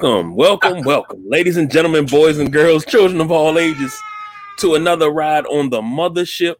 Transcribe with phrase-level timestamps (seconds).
[0.00, 4.00] Welcome, welcome, welcome, ladies and gentlemen, boys and girls, children of all ages,
[4.58, 6.54] to another ride on the mothership.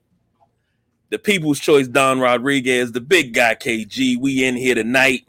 [1.11, 4.19] The People's Choice Don Rodriguez, the big guy KG.
[4.19, 5.21] We in here tonight.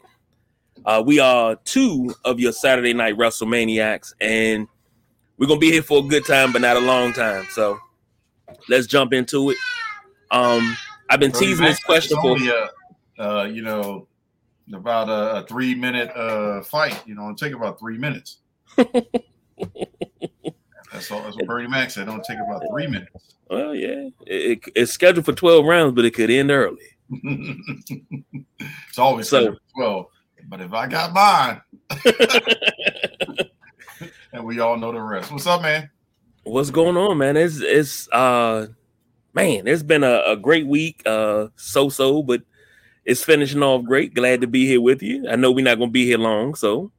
[0.84, 4.66] Uh, we are two of your Saturday night WrestleManiacs, and
[5.38, 7.46] we're gonna be here for a good time, but not a long time.
[7.50, 7.78] So
[8.68, 9.56] let's jump into it.
[10.32, 10.76] Um,
[11.08, 12.36] I've been teasing this question for
[13.20, 14.08] uh, you know
[14.74, 17.02] about a, a three minute uh, fight.
[17.06, 18.38] You know, it'll take about three minutes.
[18.76, 18.94] that's
[21.10, 21.22] all.
[21.22, 22.06] That's what Bernie Mac said.
[22.06, 23.34] Don't take about three minutes.
[23.48, 26.84] Well, yeah, it, it's scheduled for twelve rounds, but it could end early.
[27.10, 30.06] it's always so, twelve.
[30.48, 31.60] But if I got mine,
[34.32, 35.32] and we all know the rest.
[35.32, 35.90] What's up, man?
[36.44, 37.36] What's going on, man?
[37.36, 38.68] It's it's uh
[39.34, 41.02] man, it's been a, a great week.
[41.04, 42.42] Uh so so, but
[43.04, 44.14] it's finishing off great.
[44.14, 45.28] Glad to be here with you.
[45.28, 46.92] I know we're not gonna be here long, so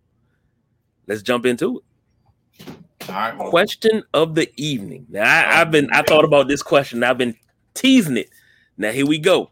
[1.08, 2.68] let's jump into it.
[3.10, 3.38] All right.
[3.38, 3.50] Well.
[3.50, 5.06] Question of the evening.
[5.10, 7.04] Now I, have been I thought about this question.
[7.04, 7.36] I've been
[7.74, 8.30] teasing it.
[8.78, 9.52] Now here we go.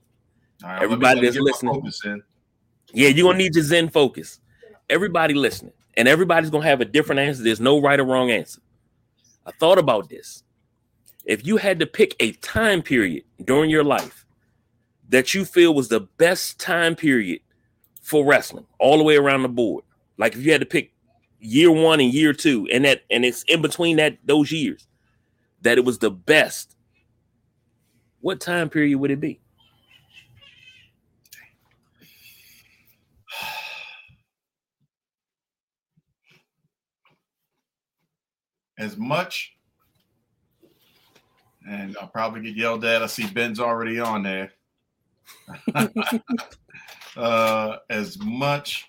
[0.63, 1.91] Right, Everybody that's listening.
[2.93, 4.39] Yeah, you're gonna need your Zen focus.
[4.89, 7.43] Everybody listening, and everybody's gonna have a different answer.
[7.43, 8.61] There's no right or wrong answer.
[9.45, 10.43] I thought about this.
[11.25, 14.25] If you had to pick a time period during your life
[15.09, 17.41] that you feel was the best time period
[18.01, 19.83] for wrestling all the way around the board?
[20.17, 20.91] Like if you had to pick
[21.39, 24.87] year one and year two, and that and it's in between that those years
[25.61, 26.75] that it was the best,
[28.21, 29.39] what time period would it be?
[38.77, 39.55] As much,
[41.67, 43.03] and I'll probably get yelled at.
[43.03, 44.53] I see Ben's already on there.
[47.17, 48.87] Uh, as much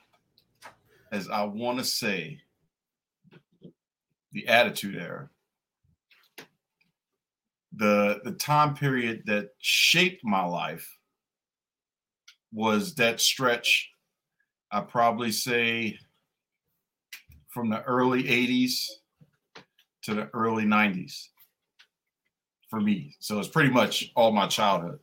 [1.13, 2.41] as I want to say
[4.33, 5.29] the attitude era,
[7.73, 10.99] the the time period that shaped my life
[12.53, 13.91] was that stretch.
[14.73, 15.99] I probably say
[17.49, 18.87] from the early 80s
[20.03, 21.29] to the early 90s
[22.69, 23.17] for me.
[23.19, 25.01] So it's pretty much all my childhood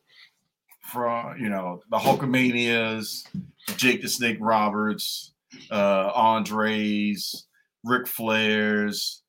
[0.87, 3.27] from you know the Hulkamanias,
[3.75, 5.33] Jake the Snake Roberts,
[5.71, 7.47] uh, Andres,
[7.83, 9.21] Ric Flairs,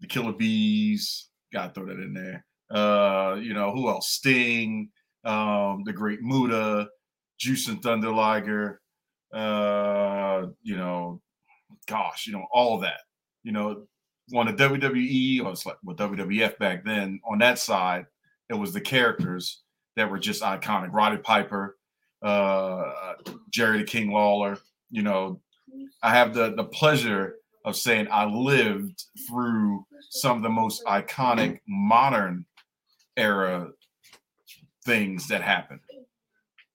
[0.00, 1.28] the Killer Bees.
[1.52, 2.44] Gotta throw that in there.
[2.70, 4.10] Uh, you know who else?
[4.10, 4.90] Sting,
[5.24, 6.88] um, the Great Muta,
[7.38, 8.80] Jushin Thunder Liger.
[9.32, 11.20] Uh, you know,
[11.86, 13.00] gosh, you know all that.
[13.42, 13.86] You know,
[14.34, 17.20] on the WWE or it's like with WWF back then.
[17.28, 18.06] On that side,
[18.48, 19.63] it was the characters
[19.96, 20.92] that were just iconic.
[20.92, 21.76] Roddy Piper,
[22.22, 23.14] uh,
[23.50, 24.58] Jerry the King Lawler.
[24.90, 25.40] You know,
[26.02, 31.60] I have the the pleasure of saying I lived through some of the most iconic
[31.66, 32.44] modern
[33.16, 33.70] era
[34.84, 35.80] things that happened.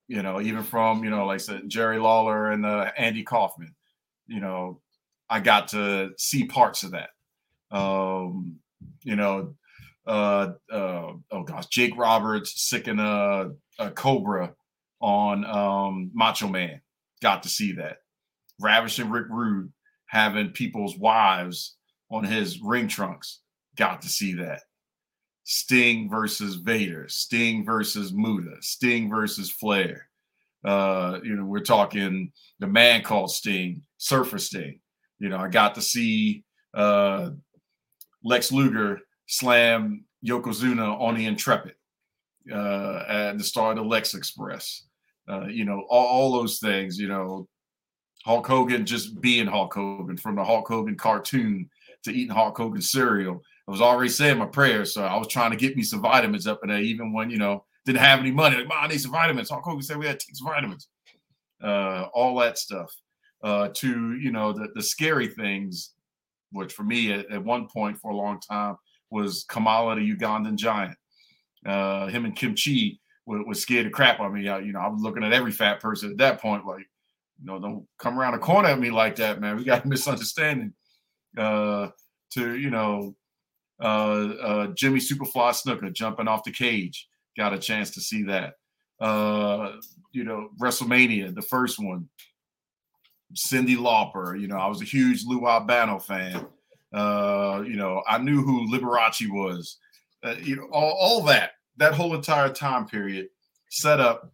[0.08, 3.76] You know, even from you know, like said, Jerry Lawler and uh, Andy Kaufman.
[4.28, 4.82] You know,
[5.30, 7.10] I got to see parts of that.
[7.72, 8.60] Um,
[9.04, 9.56] you know,
[10.06, 14.54] uh, uh, oh gosh, Jake Roberts sicking a, a Cobra
[15.00, 16.82] on um, Macho Man.
[17.22, 17.98] Got to see that.
[18.60, 19.72] Ravishing Rick Rude
[20.08, 21.76] having people's wives
[22.12, 23.42] on his ring trunks.
[23.76, 24.62] Got to see that.
[25.44, 30.08] Sting versus Vader, Sting versus Muta, Sting versus Flair.
[30.64, 34.80] Uh, you know, we're talking the man called Sting, Surfer Sting.
[35.18, 36.44] You know, I got to see
[36.74, 37.32] uh,
[38.24, 39.00] Lex Luger
[39.30, 41.76] slam Yokozuna on the Intrepid
[42.52, 44.88] uh, at the start of Lex Express.
[45.30, 47.48] Uh, you know, all, all, those things, you know,
[48.26, 51.70] Hulk Hogan just being Hulk Hogan from the Hulk Hogan cartoon
[52.04, 53.40] to eating Hulk Hogan cereal.
[53.68, 56.48] I was already saying my prayers, so I was trying to get me some vitamins
[56.48, 58.58] up in there, even when, you know, didn't have any money.
[58.58, 59.52] Like, I need some vitamins.
[59.52, 60.88] Hulk Hogan said we had to take some vitamins.
[61.64, 62.92] Uh, all that stuff.
[63.44, 65.92] Uh, to, you know, the, the scary things,
[66.52, 68.76] which for me at, at one point for a long time
[69.10, 70.98] was Kamala the Ugandan giant.
[71.66, 74.48] Uh, him and Kim Chi was, scared to crap on me.
[74.48, 76.88] I, you know, I was looking at every fat person at that point, like,
[77.40, 79.56] you know, don't come around the corner at me like that, man.
[79.56, 80.74] We got a misunderstanding.
[81.38, 81.90] Uh,
[82.32, 83.16] to you know,
[83.82, 83.86] uh,
[84.42, 87.08] uh, Jimmy Superfly Snuka jumping off the cage.
[87.38, 88.54] Got a chance to see that.
[89.00, 89.74] Uh,
[90.12, 92.10] you know, WrestleMania, the first one.
[93.36, 94.40] Cyndi Lauper.
[94.40, 96.46] You know, I was a huge Lou Albano fan.
[96.94, 99.78] Uh, you know, I knew who Liberace was.
[100.24, 103.28] Uh, you know, all, all that that whole entire time period
[103.70, 104.32] set up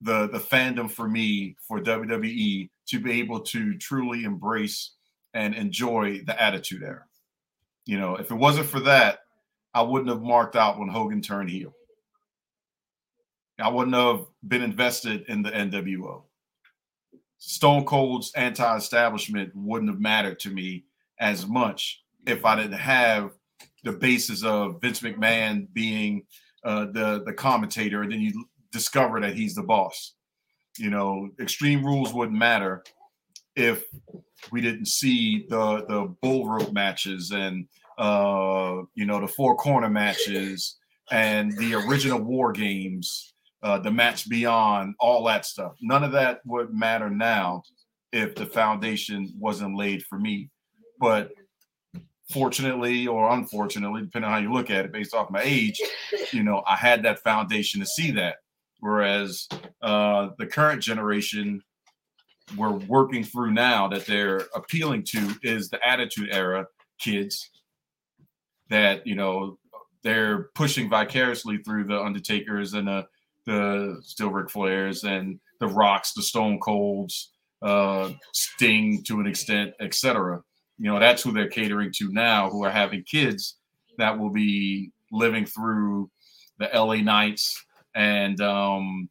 [0.00, 4.92] the the fandom for me for WWE to be able to truly embrace
[5.34, 7.04] and enjoy the Attitude Era.
[7.84, 9.20] You know, if it wasn't for that,
[9.74, 11.74] I wouldn't have marked out when Hogan turned heel.
[13.58, 16.22] I wouldn't have been invested in the NWO.
[17.38, 20.84] Stone Cold's anti-establishment wouldn't have mattered to me
[21.20, 23.30] as much if I didn't have
[23.84, 26.24] the basis of Vince McMahon being
[26.64, 30.14] uh, the the commentator, and then you discover that he's the boss.
[30.78, 32.82] You know, Extreme Rules wouldn't matter
[33.54, 33.84] if
[34.52, 37.66] we didn't see the the bull rope matches and
[37.98, 40.78] uh, you know the four corner matches
[41.10, 45.76] and the original war games, uh, the match beyond, all that stuff.
[45.80, 47.62] None of that would matter now
[48.12, 50.50] if the foundation wasn't laid for me.
[50.98, 51.32] But
[52.30, 55.80] fortunately or unfortunately, depending on how you look at it, based off my age,
[56.32, 58.36] you know, I had that foundation to see that.
[58.80, 59.48] Whereas
[59.82, 61.62] uh, the current generation
[62.56, 66.66] we're working through now that they're appealing to is the attitude era
[66.98, 67.50] kids
[68.68, 69.58] that you know
[70.02, 73.06] they're pushing vicariously through the undertakers and the
[73.46, 77.32] the still Ric Flairs and the rocks the stone colds
[77.62, 80.42] uh sting to an extent etc
[80.78, 83.56] you know that's who they're catering to now who are having kids
[83.98, 86.10] that will be living through
[86.58, 87.64] the LA Knights
[87.94, 89.08] and um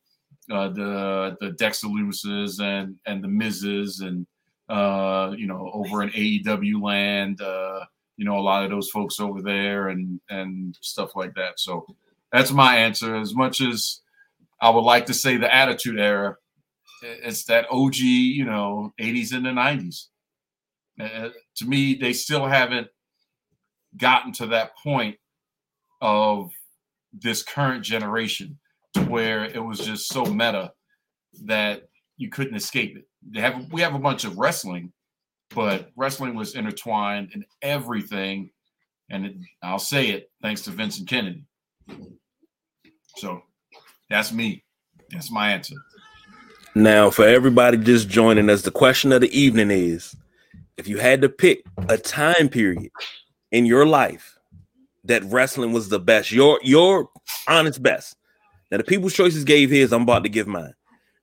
[0.52, 4.28] uh, the the Dexter Lumis's and and the Miz's and
[4.70, 7.82] uh, you know over in AEW land, uh,
[8.18, 11.60] you know a lot of those folks over there and and stuff like that.
[11.60, 11.86] So
[12.32, 13.16] that's my answer.
[13.16, 14.02] As much as
[14.62, 16.38] I would like to say the Attitude Era,
[17.02, 20.08] it's that OG, you know, 80s and the 90s.
[21.00, 22.88] To me, they still haven't
[23.98, 25.18] gotten to that point
[26.02, 26.52] of
[27.14, 28.60] this current generation
[28.94, 30.72] to where it was just so meta
[31.44, 31.84] that
[32.18, 33.08] you couldn't escape it.
[33.30, 34.94] They have we have a bunch of wrestling,
[35.50, 38.52] but wrestling was intertwined in everything,
[39.10, 41.44] and it, I'll say it thanks to Vincent Kennedy.
[43.18, 43.42] So
[44.10, 44.64] that's me.
[45.12, 45.76] That's my answer.
[46.74, 50.16] Now, for everybody just joining us, the question of the evening is:
[50.78, 52.92] If you had to pick a time period
[53.52, 54.38] in your life
[55.06, 57.10] that wrestling was the best, your your
[57.48, 58.18] honest best,
[58.72, 60.74] now, the people's choices gave his, I'm about to give mine.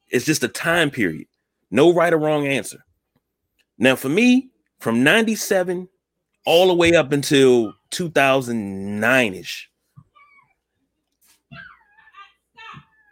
[0.09, 1.27] It's just a time period,
[1.71, 2.85] no right or wrong answer.
[3.79, 4.51] Now, for me,
[4.81, 5.89] from 97
[6.47, 9.71] all the way up until 2009 ish,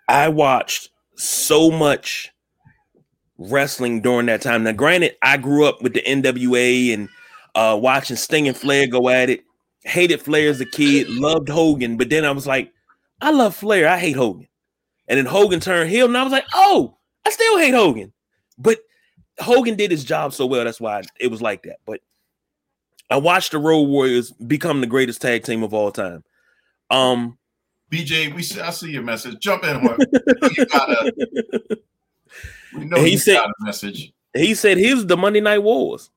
[0.09, 2.33] I watched so much
[3.41, 4.63] wrestling during that time.
[4.63, 7.09] Now, granted, I grew up with the NWA and
[7.55, 9.43] uh, watching Sting and Flair go at it.
[9.83, 12.71] Hated Flair as a kid, loved Hogan, but then I was like,
[13.23, 13.89] I love Flair.
[13.89, 14.47] I hate Hogan.
[15.09, 18.13] And then Hogan turned heel, and I was like, oh, I still hate Hogan.
[18.59, 18.79] But
[19.39, 20.65] Hogan did his job so well.
[20.65, 21.79] That's why it was like that.
[21.87, 22.01] But
[23.11, 26.23] I watched the Road Warriors become the greatest tag team of all time.
[26.91, 27.39] Um,
[27.91, 29.41] BJ, we see, I see your message.
[29.41, 29.83] Jump in.
[29.83, 31.13] you gotta,
[32.75, 34.13] we know he said, a message.
[34.35, 36.11] He said here's the Monday Night Wars.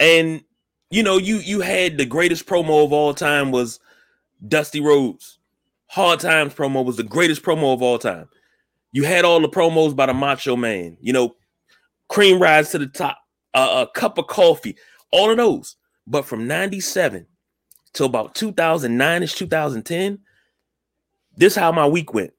[0.00, 0.42] And
[0.90, 3.80] you know, you you had the greatest promo of all time was
[4.46, 5.38] Dusty Rhodes.
[5.88, 8.28] Hard Times promo was the greatest promo of all time.
[8.92, 11.36] You had all the promos by the Macho Man, you know,
[12.08, 13.18] cream rise to the top,
[13.54, 14.76] uh, a cup of coffee,
[15.12, 15.76] all of those.
[16.06, 17.26] But from 97
[17.94, 20.18] to about 2009 ish, 2010,
[21.36, 22.32] this how my week went.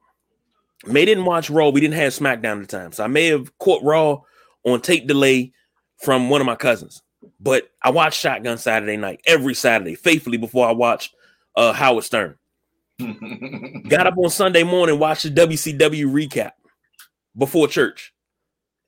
[0.86, 1.69] May didn't watch Raw.
[1.69, 2.91] We didn't have SmackDown at the time.
[2.91, 4.21] So I may have caught Raw
[4.63, 5.51] on tape delay
[5.98, 7.01] from one of my cousins.
[7.39, 11.13] But I watched Shotgun Saturday night every Saturday, faithfully before I watched
[11.55, 12.36] uh, Howard Stern.
[13.89, 16.51] Got up on Sunday morning, watched the WCW recap
[17.38, 18.13] before church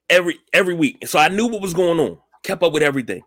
[0.10, 0.98] every every week.
[1.01, 2.17] And So I knew what was going on.
[2.43, 3.21] Kept up with everything.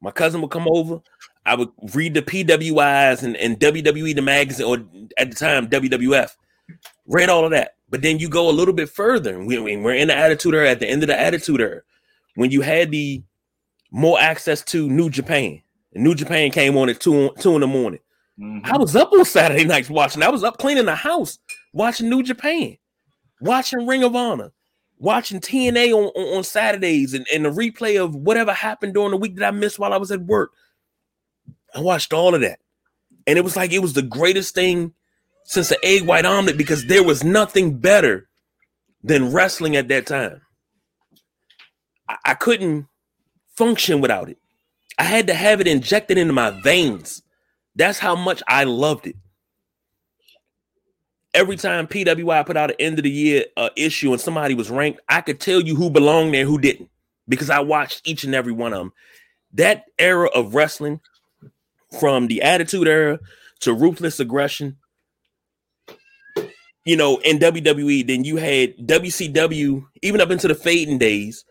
[0.00, 1.00] My cousin would come over.
[1.44, 4.78] I would read the PWIs and, and WWE the magazine, or
[5.16, 6.30] at the time WWF.
[7.06, 7.76] Read all of that.
[7.88, 9.42] But then you go a little bit further.
[9.42, 11.82] We, we're in the Attitude Era at the end of the Attitude Era.
[12.34, 13.22] When you had the
[13.90, 15.60] more access to New Japan.
[15.94, 18.00] And New Japan came on at two, two in the morning.
[18.38, 18.70] Mm-hmm.
[18.70, 20.22] I was up on Saturday nights watching.
[20.22, 21.38] I was up cleaning the house,
[21.72, 22.76] watching New Japan,
[23.40, 24.52] watching Ring of Honor,
[24.98, 29.16] watching TNA on, on, on Saturdays, and, and the replay of whatever happened during the
[29.16, 30.52] week that I missed while I was at work.
[31.74, 32.60] I watched all of that.
[33.26, 34.92] And it was like it was the greatest thing
[35.46, 38.28] since the egg white omelet because there was nothing better
[39.04, 40.42] than wrestling at that time.
[42.08, 42.88] I, I couldn't
[43.56, 44.38] function without it.
[44.98, 47.22] I had to have it injected into my veins.
[47.76, 49.16] That's how much I loved it.
[51.34, 54.70] Every time PWI put out an end of the year uh, issue and somebody was
[54.70, 56.90] ranked, I could tell you who belonged there, who didn't.
[57.28, 58.92] because I watched each and every one of them.
[59.54, 61.00] That era of wrestling,
[62.00, 63.20] from the Attitude Era
[63.60, 64.76] to Ruthless Aggression,
[66.86, 71.44] you know, in WWE, then you had WCW, even up into the fading days,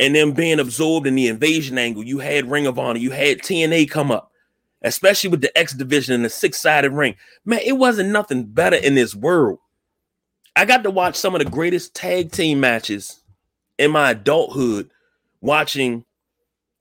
[0.00, 2.02] and then being absorbed in the invasion angle.
[2.02, 4.32] You had Ring of Honor, you had TNA come up,
[4.80, 7.16] especially with the X division and the six sided ring.
[7.44, 9.58] Man, it wasn't nothing better in this world.
[10.56, 13.22] I got to watch some of the greatest tag team matches
[13.78, 14.90] in my adulthood,
[15.42, 16.06] watching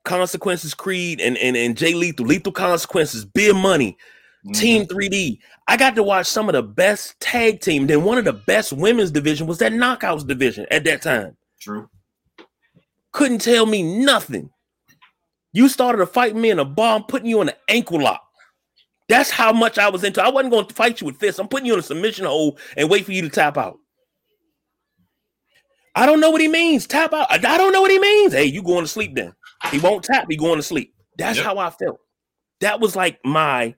[0.05, 3.97] Consequences Creed and, and, and Jay Lethal, Lethal Consequences, Beer Money,
[4.45, 4.51] mm-hmm.
[4.53, 5.39] Team 3D.
[5.67, 7.87] I got to watch some of the best tag team.
[7.87, 11.37] Then one of the best women's division was that Knockouts division at that time.
[11.59, 11.89] True.
[13.11, 14.49] Couldn't tell me nothing.
[15.53, 18.21] You started a fight me in a bar, I'm putting you in an ankle lock.
[19.09, 20.23] That's how much I was into.
[20.23, 21.39] I wasn't going to fight you with fists.
[21.39, 23.77] I'm putting you in a submission hole and wait for you to tap out.
[25.95, 26.87] I don't know what he means.
[26.87, 27.27] Tap out.
[27.29, 28.31] I don't know what he means.
[28.31, 29.33] Hey, you going to sleep then?
[29.69, 30.27] He won't tap.
[30.29, 30.93] He going to sleep.
[31.17, 31.45] That's yep.
[31.45, 31.99] how I felt.
[32.61, 33.75] That was like my.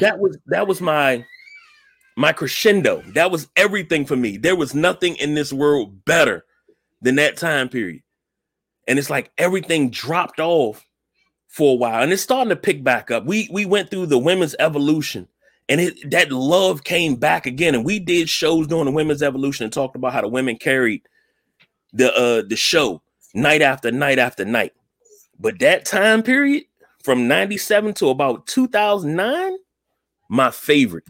[0.00, 1.24] That was that was my
[2.16, 3.02] my crescendo.
[3.14, 4.36] That was everything for me.
[4.36, 6.44] There was nothing in this world better
[7.02, 8.02] than that time period.
[8.88, 10.84] And it's like everything dropped off
[11.48, 13.24] for a while and it's starting to pick back up.
[13.24, 15.28] We we went through the women's evolution
[15.68, 19.64] and it, that love came back again and we did shows during the women's evolution
[19.64, 21.02] and talked about how the women carried
[21.92, 23.02] the uh the show
[23.34, 24.72] night after night after night.
[25.38, 26.64] But that time period
[27.06, 29.56] from 97 to about 2009
[30.28, 31.04] my favorite.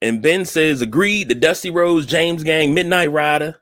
[0.00, 3.60] And Ben says agreed the Dusty Rhodes James Gang Midnight Rider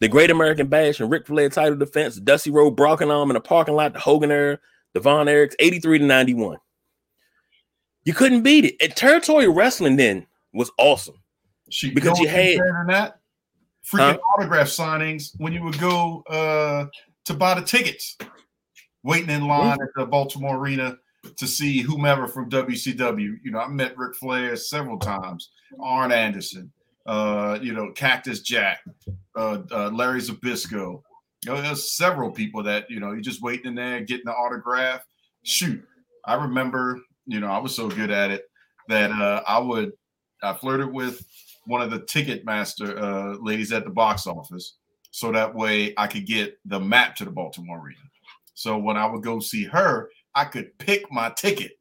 [0.00, 3.40] the Great American Bash and Ric Flair title defense, Dusty Road Broken Arm in a
[3.40, 4.58] parking lot, the Hogan era,
[4.94, 6.56] the Von Erichs, 83 to 91.
[8.04, 8.76] You couldn't beat it.
[8.80, 11.16] And territory wrestling then was awesome.
[11.68, 13.20] She, because you had that
[13.86, 14.18] freaking huh?
[14.34, 16.86] autograph signings when you would go uh,
[17.26, 18.16] to buy the tickets,
[19.02, 20.96] waiting in line at the Baltimore Arena
[21.36, 23.36] to see whomever from WCW.
[23.42, 26.72] You know, I met Ric Flair several times, Arn Anderson,
[27.06, 28.80] uh, you know, Cactus Jack,
[29.36, 31.02] uh, uh, Larry Zbyszko.
[31.44, 34.32] You know, there's several people that you know you're just waiting in there getting the
[34.32, 35.02] autograph.
[35.42, 35.82] Shoot,
[36.26, 38.44] I remember, you know, I was so good at it
[38.88, 39.92] that uh, I would
[40.42, 41.24] I flirted with
[41.64, 44.76] one of the ticket master uh, ladies at the box office,
[45.10, 48.09] so that way I could get the map to the Baltimore Arena.
[48.60, 51.72] So when I would go see her, I could pick my ticket,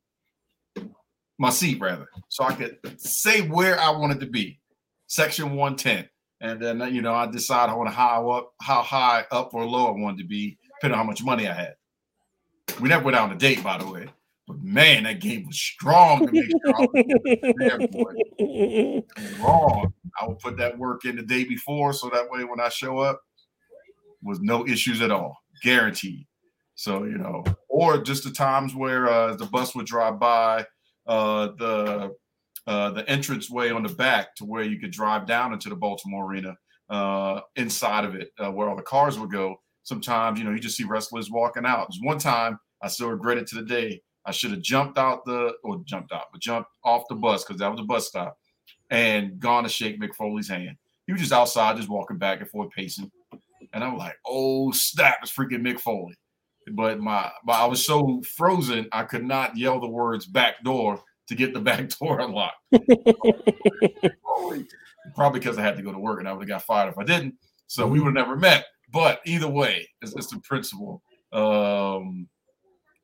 [1.38, 4.62] my seat rather, so I could say where I wanted to be
[5.08, 6.08] section 110.
[6.40, 9.66] And then uh, you know, I decide I to how up, how high up or
[9.66, 11.74] low I wanted to be, depending on how much money I had.
[12.80, 14.08] We never went out on a date, by the way.
[14.48, 16.60] But man, that game was strong sure
[19.42, 19.94] Wrong.
[20.18, 23.00] I would put that work in the day before, so that way when I show
[23.00, 23.20] up,
[24.24, 26.26] was no issues at all, guaranteed.
[26.80, 30.66] So you know, or just the times where uh, the bus would drive by,
[31.08, 32.16] uh, the
[32.68, 35.76] uh, the entrance way on the back to where you could drive down into the
[35.76, 36.56] Baltimore Arena
[36.90, 39.58] uh, inside of it, uh, where all the cars would go.
[39.84, 41.90] Sometimes, you know, you just see wrestlers walking out.
[41.90, 44.02] There's one time I still regret it to the day.
[44.26, 47.60] I should have jumped out the or jumped out, but jumped off the bus because
[47.60, 48.38] that was a bus stop
[48.90, 50.78] and gone to shake Mick Foley's hand.
[51.08, 53.12] He was just outside, just walking back and forth, pacing.
[53.74, 56.16] And I'm like, oh snap, it's freaking Mick Foley.
[56.76, 61.02] But my, my I was so frozen, I could not yell the words back door
[61.28, 62.58] to get the back door unlocked.
[65.16, 66.98] Probably because I had to go to work and I would have got fired if
[66.98, 67.36] I didn't.
[67.68, 68.66] So we would have never met.
[68.92, 72.28] But either way, it's, it's the principle, um,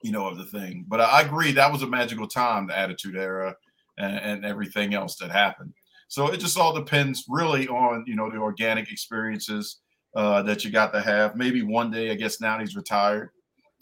[0.02, 0.86] you know, of the thing.
[0.88, 3.56] But I agree that was a magical time, the Attitude Era,
[3.98, 5.74] and, and everything else that happened.
[6.08, 9.82] So it just all depends really on you know the organic experiences
[10.16, 11.36] uh, that you got to have.
[11.36, 13.30] Maybe one day, I guess now he's retired,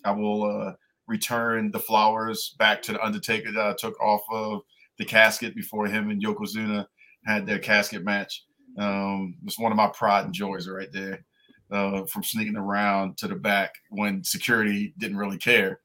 [0.04, 0.74] I will uh,
[1.08, 4.62] return the flowers back to the Undertaker that I took off of
[4.98, 6.86] the casket before him and Yokozuna
[7.26, 8.44] had their casket match.
[8.78, 11.26] Um, it's one of my pride and joys right there.
[11.72, 15.80] Uh, from sneaking around to the back when security didn't really care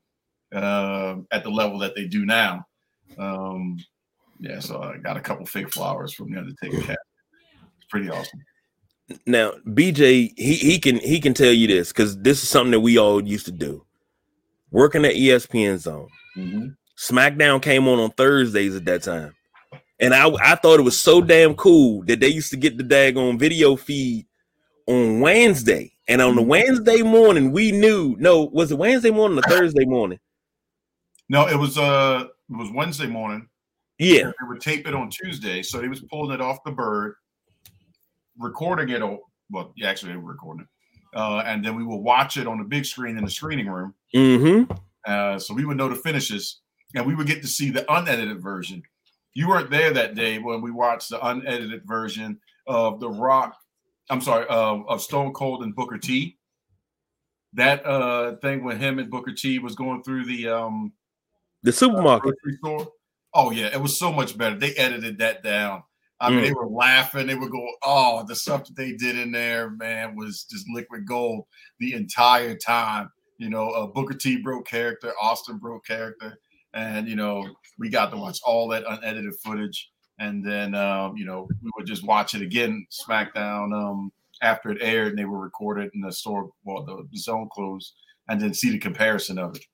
[0.54, 2.62] uh, at the level that they do now.
[3.16, 3.78] Um,
[4.38, 6.98] yeah, so I got a couple fake flowers from the Undertaker casket.
[7.78, 8.44] It's pretty awesome.
[9.24, 12.80] Now, BJ, he he can he can tell you this because this is something that
[12.80, 13.86] we all used to do
[14.70, 16.08] working at ESPN Zone.
[16.36, 16.68] Mm-hmm.
[16.98, 19.34] SmackDown came on on Thursdays at that time.
[20.00, 22.84] And I, I thought it was so damn cool that they used to get the
[22.84, 24.26] daggone video feed
[24.86, 25.92] on Wednesday.
[26.06, 26.50] And on the mm-hmm.
[26.50, 30.18] Wednesday morning, we knew no, was it Wednesday morning or Thursday morning?
[31.28, 33.48] No, it was uh it was Wednesday morning.
[33.98, 34.24] Yeah.
[34.24, 35.62] They would tape it on Tuesday.
[35.62, 37.14] So he was pulling it off the bird,
[38.38, 39.02] recording it.
[39.50, 40.68] Well, yeah, actually, they were recording it
[41.14, 43.94] uh, and then we would watch it on the big screen in the screening room.
[44.14, 44.72] Mm-hmm.
[45.06, 46.60] Uh, so we would know the finishes,
[46.94, 48.82] and we would get to see the unedited version.
[49.34, 53.56] You weren't there that day when we watched the unedited version of The Rock.
[54.10, 56.36] I'm sorry, uh, of Stone Cold and Booker T.
[57.54, 60.92] That uh, thing when him and Booker T was going through the um,
[61.62, 62.88] the supermarket store.
[63.34, 64.56] Oh yeah, it was so much better.
[64.56, 65.82] They edited that down.
[66.20, 66.48] I mean, mm.
[66.48, 67.26] they were laughing.
[67.26, 71.06] They would go, "Oh, the stuff that they did in there, man, was just liquid
[71.06, 71.44] gold
[71.78, 76.38] the entire time." You know, uh, Booker T broke character, Austin broke character,
[76.74, 77.46] and you know,
[77.78, 79.90] we got to watch all that unedited footage.
[80.20, 84.10] And then, um, you know, we would just watch it again, SmackDown, um,
[84.42, 87.94] after it aired, and they were recorded in the store, well, the, zone closed,
[88.28, 89.64] and then see the comparison of it.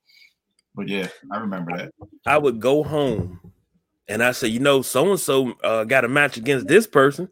[0.75, 1.93] But yeah, I remember that.
[2.27, 3.39] I would go home
[4.07, 5.53] and I say, you know, so and so
[5.85, 7.29] got a match against this person.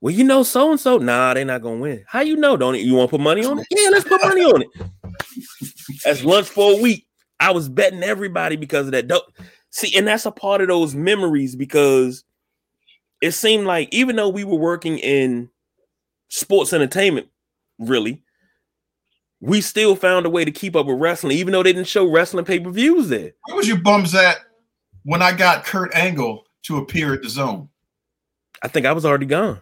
[0.00, 2.04] Well, you know, so and so, nah, they're not gonna win.
[2.06, 2.56] How you know?
[2.56, 3.66] Don't you want to put money on it?
[3.70, 4.68] Yeah, let's put money on it.
[6.04, 7.06] That's lunch for a week.
[7.40, 9.22] I was betting everybody because of that.
[9.70, 12.24] See, and that's a part of those memories because
[13.20, 15.50] it seemed like even though we were working in
[16.28, 17.28] sports entertainment,
[17.78, 18.22] really,
[19.40, 22.08] we still found a way to keep up with wrestling, even though they didn't show
[22.08, 23.32] wrestling pay per views there.
[23.46, 24.38] Where was your bums at
[25.04, 27.68] when I got Kurt Angle to appear at the zone?
[28.62, 29.60] I think I was already gone.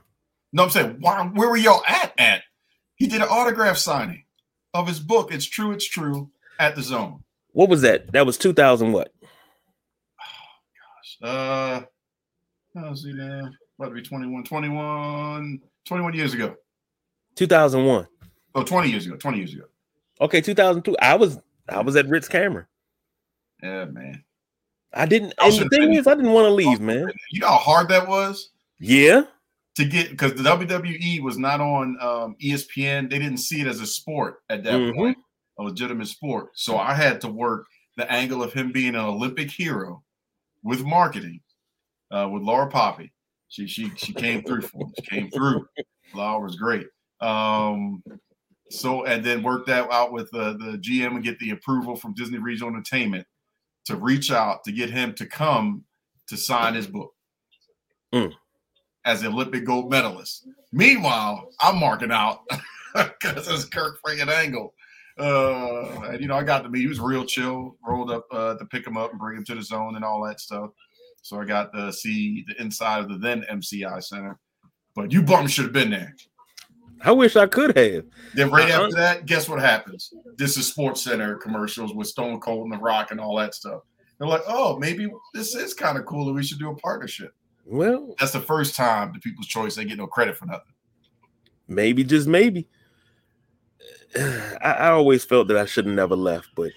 [0.52, 2.12] No, I'm saying, why, where were y'all at?
[2.18, 2.42] At
[2.94, 4.24] he did an autograph signing
[4.80, 5.32] of his book.
[5.32, 5.72] It's true.
[5.72, 6.30] It's true.
[6.58, 7.22] At the zone.
[7.52, 8.12] What was that?
[8.12, 8.92] That was 2000.
[8.92, 9.12] What?
[10.20, 11.30] Oh gosh.
[11.30, 11.82] Uh,
[12.74, 13.50] let's see now.
[13.78, 16.54] About to be 21, 21, 21 years ago.
[17.34, 18.06] 2001.
[18.54, 19.16] Oh, 20 years ago.
[19.16, 19.64] 20 years ago.
[20.20, 20.96] Okay, 2002.
[21.00, 22.66] I was I was at Ritz Camera.
[23.62, 24.24] Yeah, man.
[24.94, 25.34] I didn't.
[25.38, 27.10] I and the thing is, I didn't want to leave, man.
[27.30, 28.50] You know how hard that was.
[28.78, 29.24] Yeah.
[29.76, 33.10] To get because the WWE was not on um, ESPN.
[33.10, 34.96] They didn't see it as a sport at that mm-hmm.
[34.96, 35.18] point,
[35.58, 36.48] a legitimate sport.
[36.54, 40.02] So I had to work the angle of him being an Olympic hero
[40.62, 41.40] with marketing
[42.10, 43.12] uh, with Laura Poppy.
[43.48, 44.92] She she she came through for me.
[44.98, 45.66] She came through.
[46.14, 46.86] Laura was great.
[47.20, 48.02] Um,
[48.70, 52.14] so and then work that out with uh, the GM and get the approval from
[52.14, 53.26] Disney Regional Entertainment
[53.86, 55.84] to reach out to get him to come
[56.28, 57.12] to sign his book
[58.12, 58.32] mm.
[59.06, 60.48] As an Olympic gold medalist.
[60.72, 62.40] Meanwhile, I'm marking out
[62.94, 64.74] because it's Kurt freaking Angle.
[65.18, 66.80] Uh, and you know, I got to meet.
[66.80, 67.76] He was real chill.
[67.86, 70.22] Rolled up uh, to pick him up and bring him to the zone and all
[70.24, 70.70] that stuff.
[71.22, 74.38] So I got to see the inside of the then MCI Center.
[74.94, 76.14] But you bums should have been there.
[77.02, 78.04] I wish I could have.
[78.34, 78.84] Then right uh-huh.
[78.84, 80.12] after that, guess what happens?
[80.36, 83.82] This is Sports Center commercials with Stone Cold and The Rock and all that stuff.
[84.18, 87.34] They're like, oh, maybe this is kind of cool and we should do a partnership.
[87.66, 90.72] Well, that's the first time the People's Choice they get no credit for nothing.
[91.68, 92.68] Maybe, just maybe.
[94.16, 96.70] I, I always felt that I should have never left, but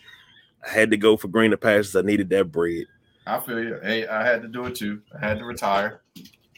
[0.66, 1.96] I had to go for greener pastures.
[1.96, 2.86] I needed that bread.
[3.28, 3.80] I feel you.
[3.84, 5.02] Hey, I had to do it too.
[5.16, 6.02] I had to retire.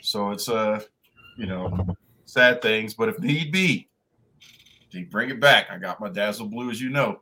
[0.01, 0.81] So it's uh,
[1.37, 3.89] you know, sad things, but if need be,
[4.93, 5.67] they bring it back.
[5.69, 7.21] I got my Dazzle Blue, as you know.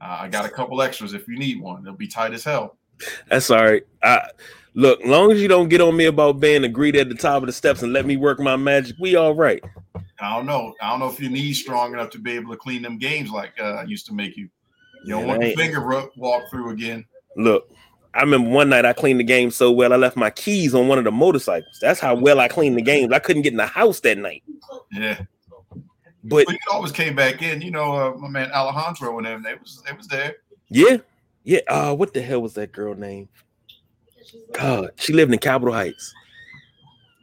[0.00, 1.82] Uh, I got a couple extras if you need one.
[1.82, 2.78] They'll be tight as hell.
[3.28, 3.82] That's all right.
[4.02, 4.28] I,
[4.74, 7.46] look, long as you don't get on me about being agreed at the top of
[7.46, 9.62] the steps and let me work my magic, we all right.
[10.20, 10.74] I don't know.
[10.82, 13.30] I don't know if your knees strong enough to be able to clean them games
[13.30, 14.48] like uh, I used to make you.
[15.04, 15.80] You don't want the finger
[16.16, 17.06] walk through again.
[17.36, 17.70] Look,
[18.12, 20.88] I remember one night I cleaned the game so well I left my keys on
[20.88, 21.78] one of the motorcycles.
[21.80, 23.12] That's how well I cleaned the games.
[23.12, 24.42] I couldn't get in the house that night.
[24.92, 25.20] Yeah.
[26.24, 27.62] But it always came back in.
[27.62, 30.36] You know, uh, my man Alejandro and them, they was they was there.
[30.68, 30.98] Yeah.
[31.44, 31.60] Yeah.
[31.68, 33.28] Uh, what the hell was that girl name?
[34.52, 36.14] God, she lived in Capitol Heights.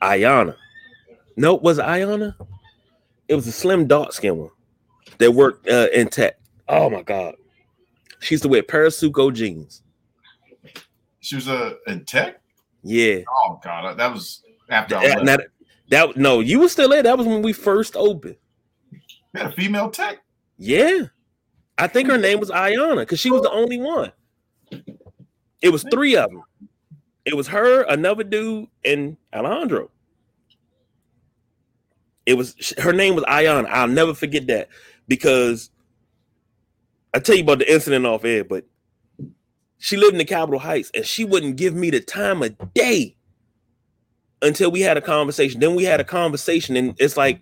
[0.01, 0.55] Ayana.
[1.35, 2.35] No, was it Ayana?
[3.27, 4.49] It was a slim dark skin one
[5.17, 6.39] that worked uh, in tech.
[6.67, 7.35] Oh my god.
[8.19, 9.83] She used to wear Parasuco jeans.
[11.19, 12.41] She was a uh, in tech.
[12.83, 13.19] Yeah.
[13.29, 15.47] Oh god, that was after that, that,
[15.89, 17.03] that, no, you were still there.
[17.03, 18.37] That was when we first opened.
[18.91, 18.99] You
[19.35, 20.19] had a female tech.
[20.57, 21.03] Yeah,
[21.77, 24.11] I think her name was Ayana because she was the only one.
[25.61, 26.43] It was three of them.
[27.25, 29.91] It was her, another dude, and Alejandro.
[32.25, 33.67] It was her name was Ayana.
[33.69, 34.69] I'll never forget that
[35.07, 35.69] because
[37.13, 38.65] I tell you about the incident off air, but
[39.77, 43.15] she lived in the Capitol Heights and she wouldn't give me the time of day
[44.41, 45.59] until we had a conversation.
[45.59, 47.41] Then we had a conversation, and it's like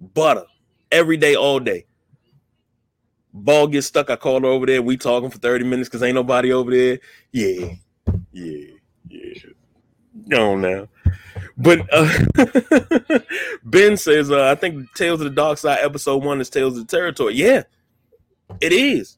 [0.00, 0.44] butter
[0.90, 1.86] every day, all day.
[3.32, 4.10] Ball gets stuck.
[4.10, 4.82] I called her over there.
[4.82, 6.98] We talking for 30 minutes because ain't nobody over there.
[7.32, 7.70] Yeah,
[8.32, 8.66] yeah,
[9.08, 9.34] yeah.
[10.28, 10.88] Go on now.
[11.56, 13.18] but uh,
[13.64, 16.86] Ben says, uh, I think Tales of the Dark Side episode one is Tales of
[16.86, 17.34] the Territory.
[17.34, 17.62] Yeah,
[18.60, 19.16] it is.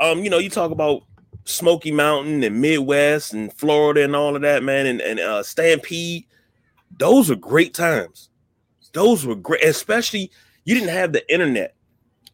[0.00, 1.02] Um, you know, you talk about
[1.44, 6.24] Smoky Mountain and Midwest and Florida and all of that, man, and, and uh, Stampede.
[6.98, 8.30] Those were great times.
[8.92, 10.30] Those were great, especially
[10.64, 11.74] you didn't have the internet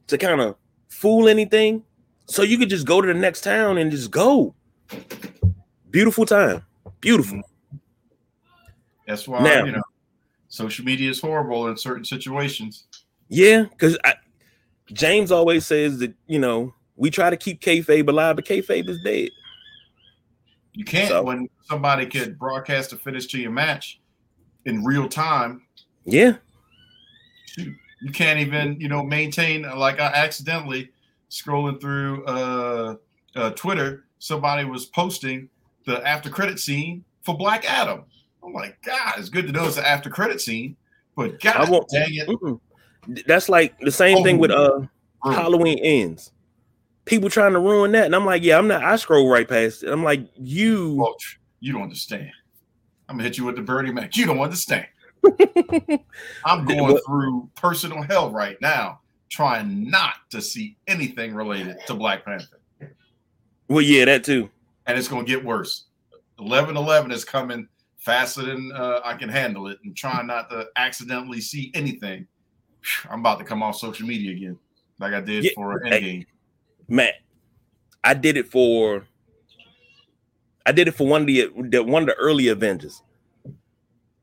[0.09, 0.57] to kind of
[1.05, 1.83] fool anything.
[2.25, 4.55] So you could just go to the next town and just go.
[5.91, 6.65] Beautiful time.
[7.01, 7.43] Beautiful.
[9.07, 9.83] That's why now, you know
[10.55, 12.85] social media is horrible in certain situations.
[13.29, 13.99] Yeah, because
[14.93, 18.99] James always says that you know we try to keep kayfabe alive, but kayfabe is
[19.05, 19.29] dead.
[20.73, 21.23] You can't so.
[21.23, 24.01] when somebody could broadcast a finish to your match
[24.65, 25.63] in real time.
[26.05, 26.37] Yeah.
[27.57, 30.91] You can't even, you know, maintain like I accidentally
[31.35, 32.97] scrolling through uh,
[33.37, 35.49] uh Twitter, somebody was posting
[35.87, 38.05] the after credit scene for Black Adam.
[38.45, 40.77] I'm like, God, it's good to know it's an after credit scene,
[41.17, 42.29] but God I won't, dang it.
[42.29, 42.61] Mm-mm.
[43.27, 44.81] That's like the same oh, thing with uh
[45.23, 46.33] Halloween ends.
[47.05, 48.83] People trying to ruin that, and I'm like, yeah, I'm not.
[48.83, 49.91] I scroll right past it.
[49.91, 51.07] I'm like, you,
[51.61, 52.31] you don't understand.
[53.09, 54.17] I'm gonna hit you with the Bernie Mac.
[54.17, 54.87] You don't understand.
[56.45, 59.01] I'm going through personal hell right now,
[59.35, 62.61] trying not to see anything related to Black Panther.
[63.67, 64.49] Well, yeah, that too.
[64.87, 65.87] And it's gonna get worse.
[66.39, 67.69] 11 11 is coming
[67.99, 72.27] faster than uh, I can handle it and trying not to accidentally see anything.
[73.11, 74.59] I'm about to come off social media again,
[75.01, 76.27] like I did yeah, for Endgame.
[76.89, 77.15] Matt,
[78.05, 79.05] I did it for
[80.65, 83.03] I did it for one of the, the one of the early Avengers.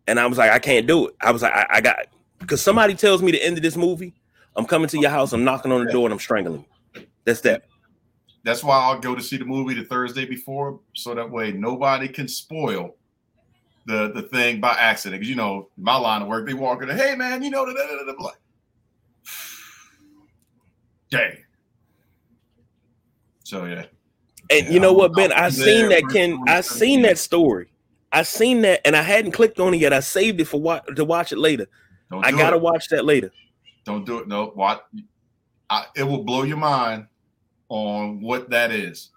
[0.07, 1.15] And I was like, I can't do it.
[1.21, 1.97] I was like, I, I got
[2.39, 4.13] because somebody tells me the end of this movie,
[4.55, 6.65] I'm coming to your house, I'm knocking on the door, and I'm strangling.
[7.25, 7.63] That's that.
[8.43, 12.07] That's why I'll go to see the movie the Thursday before, so that way nobody
[12.07, 12.95] can spoil
[13.85, 15.19] the the thing by accident.
[15.19, 17.73] Because you know, my line of work, they walk in, hey man, you know, the
[17.73, 18.29] da, da,
[21.11, 21.37] dang.
[23.43, 23.85] So yeah.
[24.49, 25.31] And you know what, Ben?
[25.31, 26.41] I seen that Ken.
[26.47, 27.67] I seen that story.
[28.11, 29.93] I seen that, and I hadn't clicked on it yet.
[29.93, 31.67] I saved it for what to watch it later.
[32.11, 32.61] I gotta it.
[32.61, 33.31] watch that later.
[33.85, 34.27] Don't do it.
[34.27, 34.87] No, what?
[35.69, 37.07] I, it will blow your mind
[37.69, 39.11] on what that is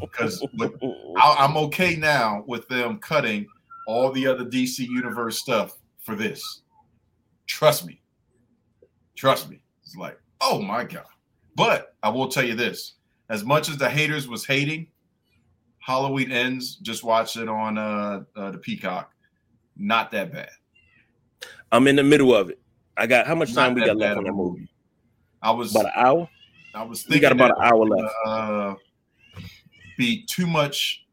[0.00, 0.44] because
[1.16, 3.46] I'm okay now with them cutting
[3.86, 6.62] all the other DC Universe stuff for this.
[7.46, 8.00] Trust me.
[9.16, 9.62] Trust me.
[9.84, 11.04] It's like, oh my God.
[11.54, 12.94] But I will tell you this
[13.28, 14.88] as much as the haters was hating,
[15.78, 19.12] Halloween ends, just watch it on uh, uh the Peacock.
[19.76, 20.50] Not that bad.
[21.70, 22.60] I'm in the middle of it.
[22.96, 24.68] I got how much time we got left on the movie?
[25.40, 26.28] I was about an hour.
[26.74, 28.14] I was thinking we got about an hour left.
[28.26, 28.74] Uh,
[29.98, 31.06] be too much,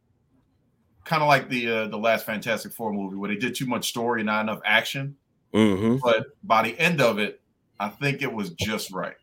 [1.03, 3.87] kind of like the uh, the last Fantastic Four movie where they did too much
[3.87, 5.15] story and not enough action.
[5.53, 5.97] Mm-hmm.
[6.03, 7.41] But by the end of it,
[7.79, 9.15] I think it was just right.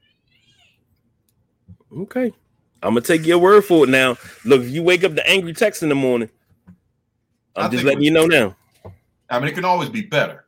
[1.97, 2.33] Okay.
[2.83, 4.17] I'm gonna take your word for it now.
[4.45, 6.31] Look, if you wake up the angry text in the morning,
[7.55, 8.57] I'm I just letting you know now.
[9.31, 10.46] I mean, it can always be better.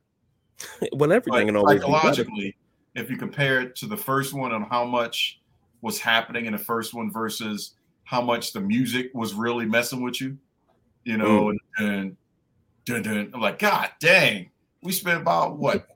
[0.93, 2.57] Well, everything can always psychologically,
[2.95, 5.41] if you compare it to the first one on how much
[5.83, 10.21] was happening in the first one versus how much the music was really messing with
[10.21, 10.37] you,
[11.05, 11.57] you know, mm.
[11.79, 12.17] and,
[12.89, 14.51] and, and I'm like, God dang,
[14.83, 15.87] we spent about what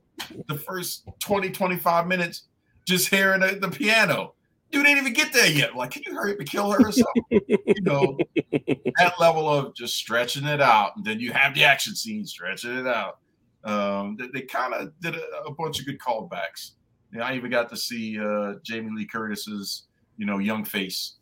[0.46, 2.44] the first 20, 25 minutes
[2.86, 4.34] just hearing the, the piano
[4.72, 5.76] dude ain't even get there yet.
[5.76, 7.40] Like, can you hurry up and kill her or something?
[7.40, 8.18] you know,
[8.98, 12.76] that level of just stretching it out, and then you have the action scene stretching
[12.76, 13.18] it out.
[13.64, 16.72] Um, they, they kind of did a, a, bunch of good callbacks.
[17.12, 19.84] You know, I even got to see uh, Jamie Lee Curtis's,
[20.16, 21.14] you know, young face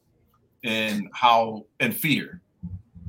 [0.65, 2.41] and how and fear.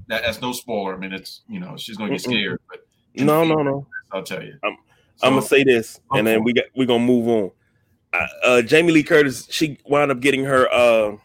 [0.07, 0.95] That, that's no spoiler.
[0.95, 3.87] I mean, it's you know, she's gonna get scared, but no, fear, no, no.
[4.11, 4.57] I'll tell you.
[4.63, 4.75] I'm,
[5.15, 7.51] so, I'm gonna say this, and then we got we're gonna move on
[8.13, 11.15] uh, Jamie Lee Curtis, she wound up getting her uh,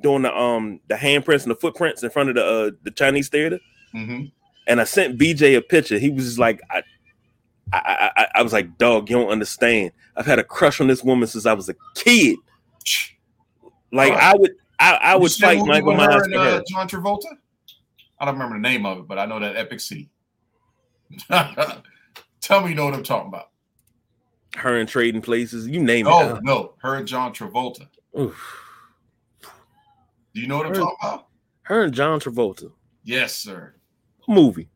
[0.00, 3.28] doing the um the handprints and the footprints in front of the uh, the Chinese
[3.28, 3.58] theater.
[3.94, 4.24] Mm-hmm.
[4.66, 5.98] And I sent BJ a picture.
[5.98, 6.82] He was just like, I,
[7.72, 9.92] I, I, I, was like, dog, you don't understand.
[10.16, 12.36] I've had a crush on this woman since I was a kid.
[13.92, 16.38] Like I would, I, I would fight Michael Myers for her.
[16.38, 17.26] Uh, John Travolta.
[18.18, 20.10] I don't remember the name of it, but I know that epic scene.
[22.40, 23.52] Tell me, you know what I'm talking about
[24.56, 26.32] her and Trading Places, you name oh, it.
[26.32, 27.88] Oh no, her and John Travolta.
[28.18, 28.58] Oof.
[30.34, 31.26] Do you know what her, I'm talking about?
[31.62, 32.72] Her and John Travolta.
[33.04, 33.74] Yes, sir.
[34.28, 34.68] Movie.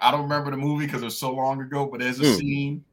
[0.00, 2.36] I don't remember the movie because it was so long ago, but there's a mm.
[2.36, 2.84] scene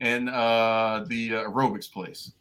[0.00, 2.32] in uh the uh, aerobics place.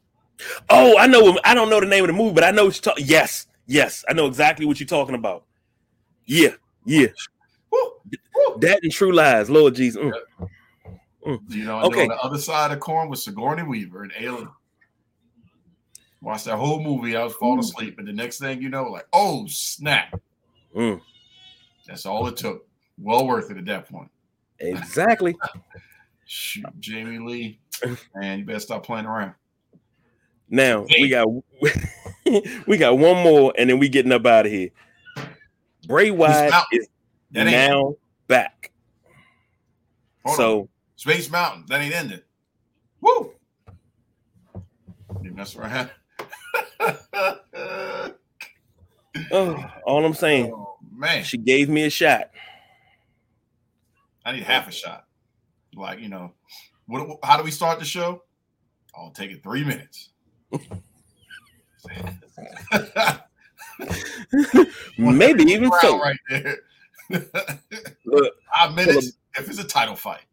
[0.69, 1.39] Oh, I know.
[1.43, 3.05] I don't know the name of the movie, but I know what you're talking.
[3.07, 5.45] Yes, yes, I know exactly what you're talking about.
[6.25, 7.07] Yeah, yeah.
[7.71, 7.91] Woo,
[8.35, 8.59] woo.
[8.59, 10.01] That and True Lies, Lord Jesus.
[10.01, 10.49] Mm.
[11.25, 11.39] Mm.
[11.49, 12.03] You know, okay.
[12.03, 14.49] on the other side of corn was Sigourney Weaver and Alien.
[16.21, 17.15] Watched that whole movie.
[17.15, 20.19] I was falling asleep, and the next thing you know, like, oh snap!
[20.75, 21.01] Mm.
[21.87, 22.67] That's all it took.
[22.97, 24.09] Well worth it at that point.
[24.59, 25.35] Exactly.
[26.25, 27.59] Shoot, Jamie Lee,
[28.15, 29.33] man, you better stop playing around.
[30.49, 31.27] Now we got
[32.67, 34.69] we got one more, and then we getting up out of here.
[35.87, 36.87] Bray Wyatt is
[37.31, 37.95] now
[38.27, 38.71] back.
[40.25, 40.69] Hold so on.
[40.95, 42.23] Space Mountain, that ain't ended.
[43.01, 43.31] Woo!
[45.35, 45.89] That's right.
[49.31, 52.29] oh, all I'm saying, oh, man, she gave me a shot.
[54.25, 55.05] I need half a shot.
[55.75, 56.33] Like you know,
[56.87, 57.19] what?
[57.23, 58.23] How do we start the show?
[58.95, 60.09] I'll take it three minutes.
[64.97, 65.99] Maybe even so.
[65.99, 66.57] Right there.
[68.05, 70.23] look, five minutes a, if it's a title fight.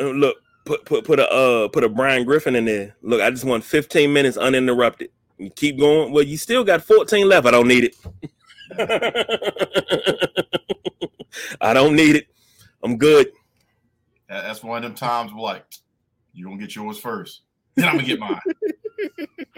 [0.00, 2.96] Uh, look, put put put a uh put a Brian Griffin in there.
[3.02, 5.10] Look, I just want 15 minutes uninterrupted.
[5.38, 6.12] You keep going.
[6.12, 7.46] Well, you still got 14 left.
[7.46, 7.94] I don't need it.
[11.60, 12.26] I don't need it.
[12.86, 13.32] I'm good.
[14.28, 15.64] That's one of them times where like
[16.32, 17.40] you're gonna get yours first.
[17.74, 18.38] Then I'm gonna get mine.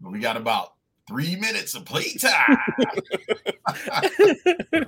[0.00, 0.74] but we got about
[1.08, 2.58] three minutes of playtime.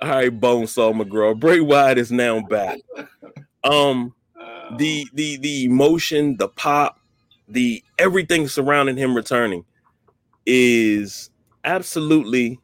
[0.00, 1.38] All right, Bonesaw McGraw.
[1.38, 2.78] Bray Wyatt is now back.
[3.62, 4.14] Um,
[4.78, 6.98] the the the emotion, the pop,
[7.46, 9.66] the everything surrounding him returning
[10.46, 11.28] is
[11.62, 12.58] absolutely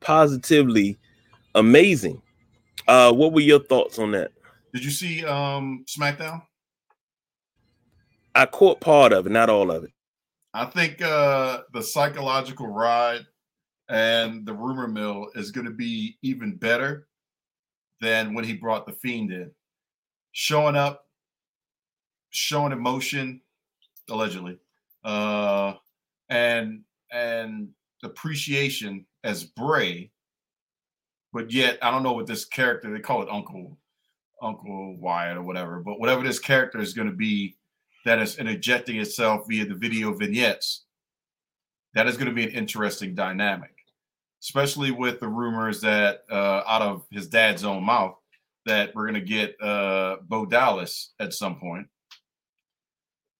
[0.00, 0.98] positively
[1.54, 2.22] amazing.
[2.90, 4.32] Uh, what were your thoughts on that?
[4.74, 6.42] Did you see um SmackDown?
[8.34, 9.92] I caught part of it, not all of it.
[10.52, 13.24] I think uh the psychological ride
[13.88, 17.06] and the rumor mill is going to be even better
[18.00, 19.52] than when he brought the fiend in.
[20.32, 21.06] Showing up,
[22.30, 23.40] showing emotion,
[24.08, 24.58] allegedly,
[25.04, 25.74] uh,
[26.28, 26.80] and
[27.12, 27.68] and
[28.02, 30.10] appreciation as Bray,
[31.32, 33.76] but yet I don't know what this character they call it Uncle
[34.42, 37.56] Uncle Wyatt or whatever, but whatever this character is going to be
[38.04, 40.84] that is interjecting itself via the video vignettes,
[41.94, 43.74] that is going to be an interesting dynamic,
[44.42, 48.16] especially with the rumors that uh, out of his dad's own mouth
[48.66, 51.86] that we're going to get uh, Bo Dallas at some point.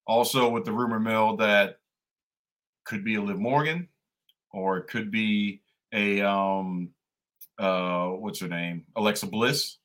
[0.06, 1.76] Also, with the rumor mill that
[2.84, 3.88] could be a Liv Morgan,
[4.52, 6.90] or it could be a um,
[7.60, 9.76] uh, what's her name, Alexa Bliss.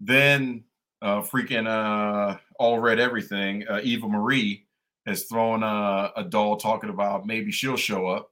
[0.00, 0.64] Then
[1.00, 3.64] uh, freaking uh, all read everything.
[3.68, 4.66] Uh, Eva Marie
[5.06, 8.30] has thrown a, a doll talking about maybe she'll show up.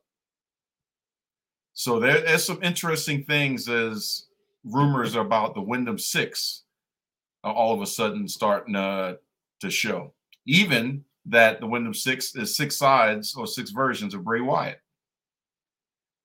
[1.72, 4.26] So there, there's some interesting things as
[4.64, 6.64] rumors about the Windham Six
[7.44, 9.14] uh, all of a sudden starting uh,
[9.60, 10.12] to show
[10.46, 14.80] even that the Windham Six is six sides or six versions of Bray Wyatt.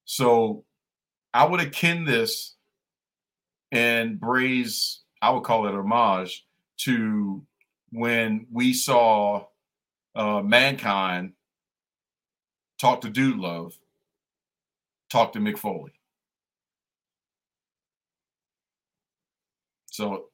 [0.06, 0.65] So
[1.36, 2.56] I would akin this
[3.70, 6.46] and Bray's, I would call it homage
[6.78, 7.46] to
[7.92, 9.48] when we saw
[10.16, 11.34] uh, Mankind
[12.80, 13.78] talk to Dude Love,
[15.10, 15.92] talk to Mick Foley.
[19.88, 20.28] So,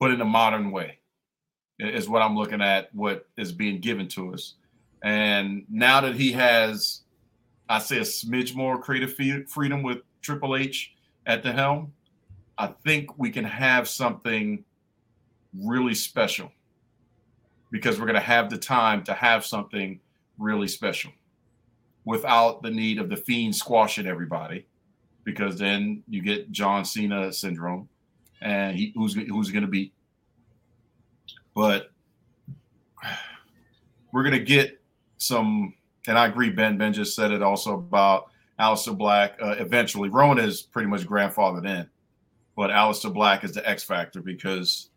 [0.00, 1.00] put in a modern way
[1.78, 4.54] is what I'm looking at, what is being given to us.
[5.02, 7.02] And now that he has,
[7.70, 9.14] I say, a smidge more creative
[9.48, 10.92] freedom with Triple H
[11.26, 11.92] at the helm,
[12.58, 14.64] I think we can have something
[15.56, 16.50] really special
[17.70, 20.00] because we're going to have the time to have something
[20.36, 21.12] really special
[22.04, 24.66] without the need of the fiend squashing everybody
[25.24, 27.88] because then you get John Cena syndrome
[28.40, 29.92] and he, who's who's going to beat.
[31.54, 31.90] But
[34.12, 34.80] we're going to get
[35.18, 35.74] some,
[36.06, 36.78] and I agree, Ben.
[36.78, 39.38] Ben just said it also about Aleister Black.
[39.42, 41.88] Uh, eventually, Rowan is pretty much grandfathered in,
[42.56, 44.90] but Aleister Black is the X factor because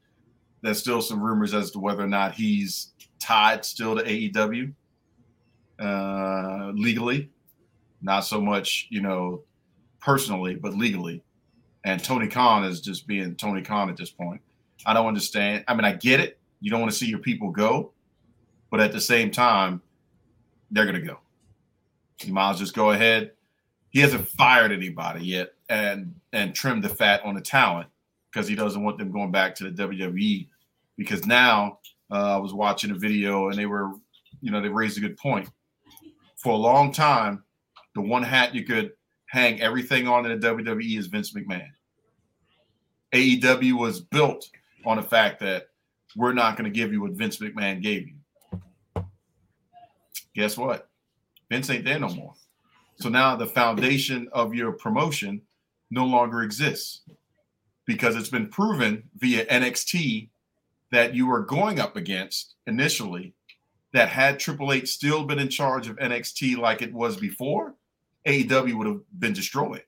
[0.62, 4.74] there's still some rumors as to whether or not he's tied still to AEW
[5.80, 7.30] uh, legally,
[8.02, 9.44] not so much, you know,
[10.00, 11.24] personally, but legally.
[11.86, 14.42] And Tony Khan is just being Tony Khan at this point.
[14.86, 15.66] I don't understand.
[15.68, 16.40] I mean, I get it.
[16.62, 17.92] You don't want to see your people go,
[18.72, 19.82] but at the same time,
[20.74, 21.20] they're going to go.
[22.24, 23.32] You might as just go ahead.
[23.90, 27.90] He hasn't fired anybody yet and and trimmed the fat on the talent
[28.32, 30.48] because he doesn't want them going back to the WWE.
[30.98, 31.80] Because now
[32.12, 33.92] uh, I was watching a video and they were,
[34.42, 35.48] you know, they raised a good point.
[36.38, 37.44] For a long time,
[37.96, 38.92] the one hat you could
[39.28, 41.70] hang everything on in the WWE is Vince McMahon.
[43.14, 44.50] AEW was built
[44.86, 45.68] on the fact that
[46.16, 48.16] we're not going to give you what Vince McMahon gave you.
[50.36, 50.90] Guess what?
[51.50, 52.34] Vince ain't there no more.
[52.96, 55.42] So now the foundation of your promotion
[55.92, 57.02] no longer exists
[57.86, 60.30] because it's been proven via NXT
[60.92, 63.34] that you were going up against initially
[63.94, 67.76] that had Triple H still been in charge of NXT like it was before,
[68.26, 69.84] AEW would have been destroyed.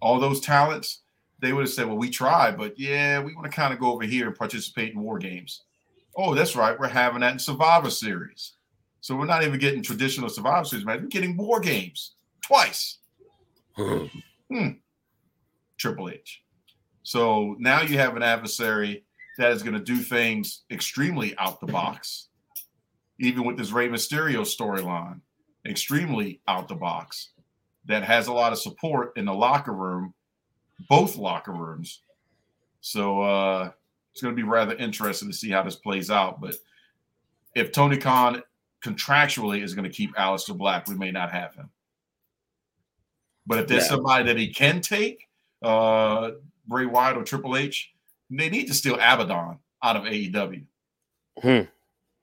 [0.00, 1.02] All those talents,
[1.40, 3.92] they would have said, Well, we tried, but yeah, we want to kind of go
[3.92, 5.62] over here and participate in war games.
[6.16, 6.78] Oh, that's right.
[6.78, 8.54] We're having that in Survivor Series.
[9.00, 11.02] So we're not even getting traditional Survivor Series, man.
[11.02, 12.98] We're getting war games twice.
[13.74, 14.06] Hmm.
[14.50, 14.68] hmm.
[15.76, 16.42] Triple H.
[17.02, 19.04] So now you have an adversary
[19.38, 22.28] that is going to do things extremely out the box,
[23.20, 25.20] even with this Rey Mysterio storyline,
[25.64, 27.30] extremely out the box,
[27.86, 30.12] that has a lot of support in the locker room,
[30.88, 32.02] both locker rooms.
[32.80, 33.70] So uh,
[34.12, 36.40] it's going to be rather interesting to see how this plays out.
[36.40, 36.56] But
[37.54, 38.42] if Tony Khan
[38.84, 41.70] contractually is going to keep Aleister Black, we may not have him.
[43.46, 43.88] But if there's yeah.
[43.88, 45.28] somebody that he can take,
[45.62, 46.32] uh,
[46.66, 47.92] Bray Wyatt or Triple H,
[48.30, 50.64] they need to steal Abadon out of AEW.
[51.40, 51.60] Hmm.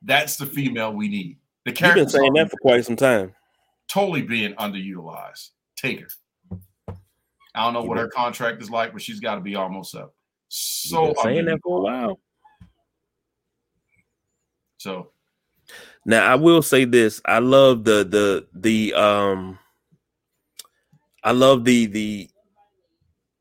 [0.01, 1.37] That's the female we need.
[1.65, 3.33] The character You've been saying that for quite some time.
[3.87, 5.49] Totally being underutilized.
[5.75, 6.07] Take her.
[7.55, 10.13] I don't know what her contract is like, but she's got to be almost up.
[10.49, 12.19] So saying that for a while.
[14.77, 15.11] So
[16.05, 19.59] now I will say this: I love the the the um,
[21.23, 22.29] I love the the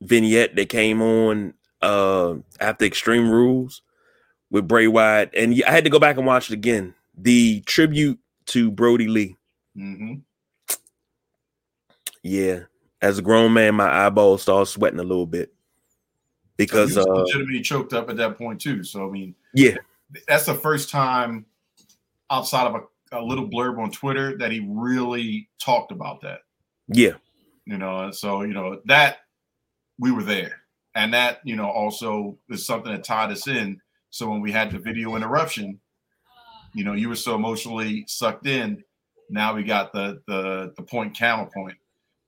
[0.01, 3.83] vignette that came on uh after Extreme Rules
[4.51, 6.95] with Bray Wyatt, and I had to go back and watch it again.
[7.17, 9.37] The tribute to Brody Lee.
[9.77, 10.15] Mm-hmm.
[12.23, 12.61] Yeah,
[13.03, 15.53] as a grown man, my eyeballs started sweating a little bit
[16.57, 18.83] because so uh, legitimately choked up at that point too.
[18.85, 19.77] So I mean, yeah,
[20.27, 21.45] that's the first time
[22.35, 26.41] outside of a, a little blurb on Twitter that he really talked about that.
[26.89, 27.15] Yeah,
[27.67, 29.19] you know, so you know that
[29.99, 30.61] we were there.
[30.97, 33.81] And that, you know, also is something that tied us in.
[34.11, 35.81] So when we had the video interruption,
[36.73, 38.85] you know, you were so emotionally sucked in.
[39.29, 41.77] Now we got the the the point counterpoint.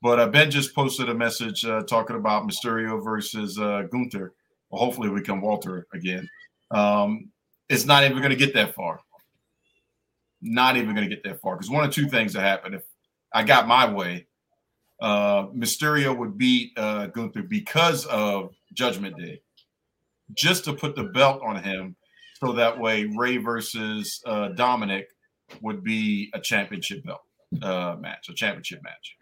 [0.03, 4.35] But uh, Ben just posted a message uh, talking about Mysterio versus uh, Gunther.
[4.71, 6.29] Well, hopefully we can Walter again.
[6.73, 7.31] Um,
[7.69, 9.01] it's not even going to get that far.
[10.49, 12.73] Not even going to get that far because one of two things that happen.
[12.73, 12.83] If
[13.35, 14.29] I got my way,
[15.01, 19.41] uh, Mysterio would beat uh, Gunther because of Judgment Day,
[20.35, 21.97] just to put the belt on him,
[22.39, 25.07] so that way Rey versus uh, Dominik
[25.63, 27.23] would be a championship belt
[27.63, 29.17] uh, match, a championship match,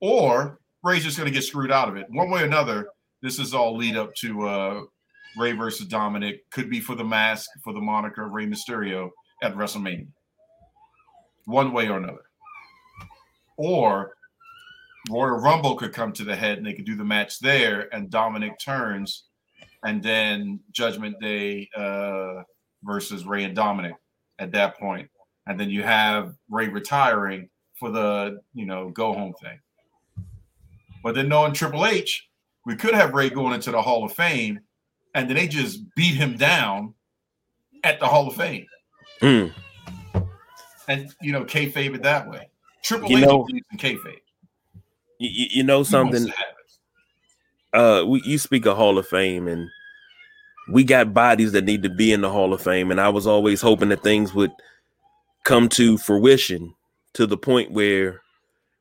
[0.00, 2.06] or Rey's just going to get screwed out of it.
[2.08, 2.88] One way or another,
[3.22, 4.80] this is all lead up to uh,
[5.36, 6.38] Rey versus Dominik.
[6.50, 9.10] Could be for the mask, for the moniker Rey Mysterio
[9.42, 10.08] at WrestleMania.
[11.50, 12.24] One way or another.
[13.56, 14.14] Or
[15.08, 18.10] Royal Rumble could come to the head and they could do the match there, and
[18.10, 19.24] Dominik turns,
[19.84, 22.42] and then Judgment Day uh,
[22.82, 23.94] versus Rey and Dominik
[24.38, 25.08] at that point,
[25.46, 27.48] and then you have Rey retiring
[27.78, 29.58] for the you know go home thing.
[31.02, 32.28] But then knowing Triple H,
[32.66, 34.60] we could have Rey going into the Hall of Fame,
[35.14, 36.94] and then they just beat him down
[37.84, 38.66] at the Hall of Fame.
[39.22, 39.52] Mm.
[40.90, 42.48] And you know, kayfabe it that way.
[42.82, 44.20] Triple you H know, in kayfabe.
[45.18, 46.26] You, you know something?
[47.72, 49.68] Uh, we you speak of Hall of Fame, and
[50.68, 53.24] we got bodies that need to be in the Hall of Fame, and I was
[53.24, 54.50] always hoping that things would
[55.44, 56.74] come to fruition
[57.12, 58.20] to the point where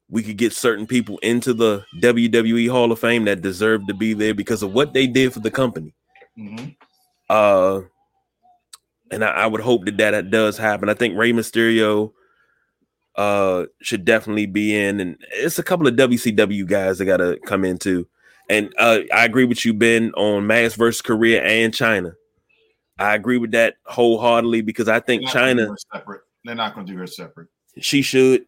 [0.09, 4.13] we could get certain people into the WWE Hall of Fame that deserve to be
[4.13, 5.93] there because of what they did for the company.
[6.35, 6.69] Mm-hmm.
[7.29, 7.81] Uh,
[9.11, 10.89] and I, I, would hope that that does happen.
[10.89, 12.13] I think Rey Mysterio
[13.15, 17.39] uh should definitely be in and it's a couple of WCW guys that got to
[17.45, 18.07] come in too.
[18.49, 22.13] And uh I agree with you Ben on Mass versus Korea and Chyna.
[22.97, 26.21] I agree with that wholeheartedly because I think Chyna separate.
[26.45, 27.49] They're not going to do her separate.
[27.79, 28.45] She should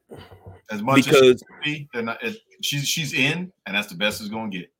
[0.69, 2.19] as much because as she they're not
[2.61, 4.71] she's she's in and that's the best it's going to get.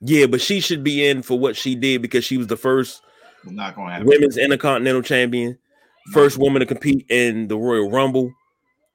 [0.00, 3.02] Yeah, but she should be in for what she did because she was the first
[3.44, 4.06] not to happen.
[4.06, 5.58] Women's Intercontinental Champion,
[6.12, 8.32] first woman to compete in the Royal Rumble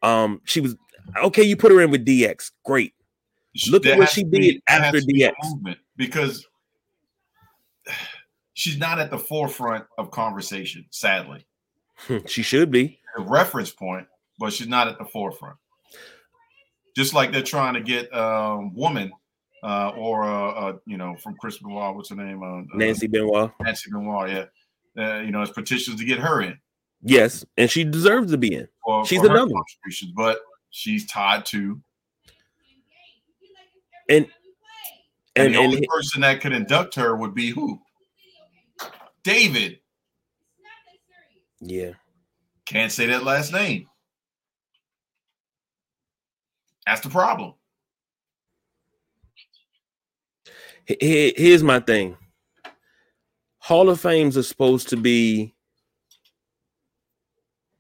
[0.04, 0.76] um, she was
[1.24, 1.44] okay.
[1.44, 2.94] You put her in with DX, great.
[3.70, 5.34] Look at what she did be, after DX
[5.96, 6.46] because
[8.54, 10.86] she's not at the forefront of conversation.
[10.92, 11.46] Sadly,
[12.28, 15.58] she should be a reference point, but she's not at the forefront.
[16.96, 19.12] Just like they're trying to get um, woman
[19.64, 22.44] uh, or uh, uh, you know, from Chris Benoit, what's her name?
[22.44, 23.52] Uh, Nancy Benoit.
[23.62, 24.46] Nancy Benoit, yeah.
[24.96, 26.58] Uh, you know, it's petitions to get her in.
[27.02, 28.68] Yes, and she deserves to be in.
[28.86, 30.40] For, she's for another contributions, but
[30.70, 31.82] she's tied to.
[34.10, 34.28] And
[35.36, 37.82] and, and the only person that could induct her would be who?
[39.24, 39.80] David.
[41.60, 41.92] Yeah.
[42.66, 43.88] Can't say that last name.
[46.86, 47.54] That's the problem.
[50.86, 52.18] Here's my thing.
[53.60, 55.54] Hall of Fames are supposed to be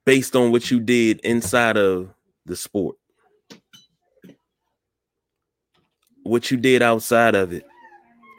[0.05, 2.13] based on what you did inside of
[2.45, 2.95] the sport.
[6.23, 7.65] What you did outside of it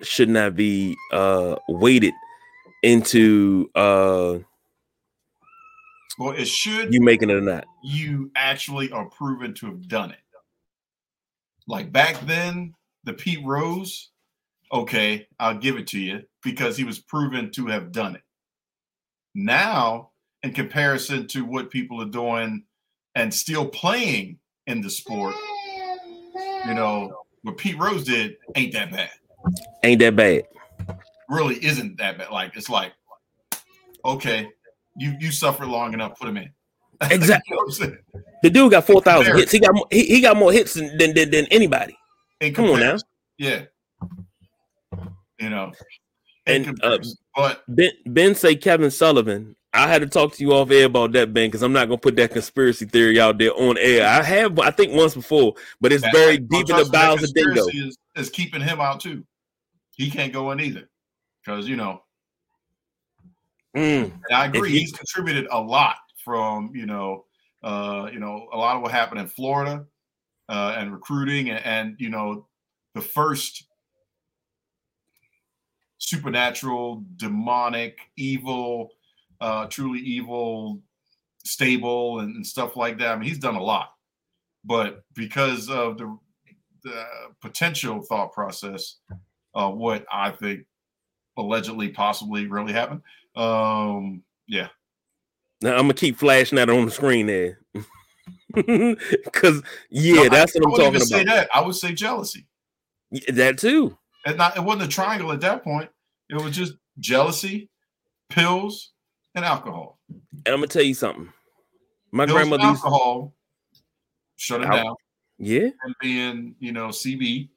[0.03, 2.13] should not be uh weighted
[2.83, 4.39] into uh
[6.19, 10.11] well it should you making it or not you actually are proven to have done
[10.11, 10.19] it
[11.67, 14.11] like back then the pete rose
[14.73, 18.23] okay i'll give it to you because he was proven to have done it
[19.35, 20.11] now
[20.43, 22.65] in comparison to what people are doing
[23.15, 25.35] and still playing in the sport
[26.67, 29.11] you know what pete rose did ain't that bad
[29.83, 30.45] ain't that bad
[31.29, 32.31] really isn't that bad.
[32.31, 32.93] Like it's like,
[34.05, 34.49] okay,
[34.97, 36.51] you you suffered long enough, put him in.
[37.11, 37.57] Exactly.
[37.81, 37.97] you know
[38.43, 39.53] the dude got four thousand hits.
[39.53, 41.97] He got more, he, he got more hits than than, than anybody.
[42.55, 42.97] Come on now.
[43.39, 43.63] Yeah.
[45.39, 45.73] You know.
[46.47, 46.99] And uh,
[47.35, 49.57] but Ben Ben say Kevin Sullivan.
[49.73, 51.99] I had to talk to you off air about that, Ben, because I'm not gonna
[51.99, 54.07] put that conspiracy theory out there on air.
[54.07, 57.67] I have, I think, once before, but it's very deep in the bowels of Dingo.
[57.73, 59.25] Is, is keeping him out too.
[59.97, 60.89] He can't go in either
[61.45, 62.03] because you know,
[63.77, 64.13] mm.
[64.31, 64.71] I agree.
[64.71, 67.25] He, he's contributed a lot from you know,
[67.65, 69.85] uh, you know, a lot of what happened in Florida
[70.49, 72.47] uh, and recruiting, and, and you know,
[72.95, 73.65] the first
[76.05, 78.91] supernatural, demonic, evil,
[79.41, 80.81] uh, truly evil
[81.45, 83.09] stable and, and, stuff like that.
[83.09, 83.93] I mean, he's done a lot,
[84.65, 86.17] but because of the,
[86.83, 87.05] the
[87.41, 88.97] potential thought process,
[89.55, 90.67] uh, what I think
[91.37, 93.03] allegedly possibly really happened.
[93.37, 94.69] Um, yeah.
[95.61, 97.61] Now I'm gonna keep flashing that on the screen there.
[99.33, 101.09] Cause yeah, no, that's I, what I'm talking about.
[101.09, 101.49] Say that.
[101.55, 102.47] I would say jealousy.
[103.11, 103.97] Yeah, that too.
[104.27, 105.91] And not it wasn't a triangle at that point.
[106.31, 107.71] It was just jealousy,
[108.31, 108.93] pills,
[109.35, 109.99] and alcohol.
[110.09, 111.33] And I'm gonna tell you something.
[112.13, 113.35] My pills grandmother alcohol
[114.37, 114.95] shut it down.
[115.39, 115.69] Yeah.
[115.83, 117.49] And being, you know, CB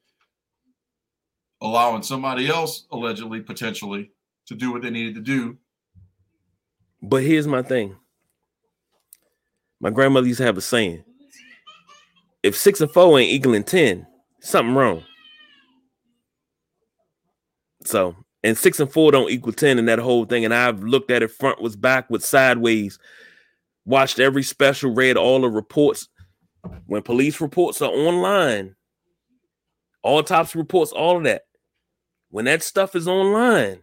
[1.61, 4.11] allowing somebody else allegedly potentially
[4.45, 5.57] to do what they needed to do
[7.01, 7.95] but here's my thing
[9.79, 11.03] my grandmother used to have a saying
[12.43, 14.05] if six and four ain't equaling 10
[14.41, 15.03] something wrong
[17.83, 18.15] so
[18.47, 21.23] and six and four don't equal 10 and that whole thing and i've looked at
[21.23, 22.99] it front was back, backwards sideways
[23.85, 26.09] watched every special read all the reports
[26.85, 28.75] when police reports are online
[30.03, 31.43] all autopsy reports all of that
[32.29, 33.81] when that stuff is online,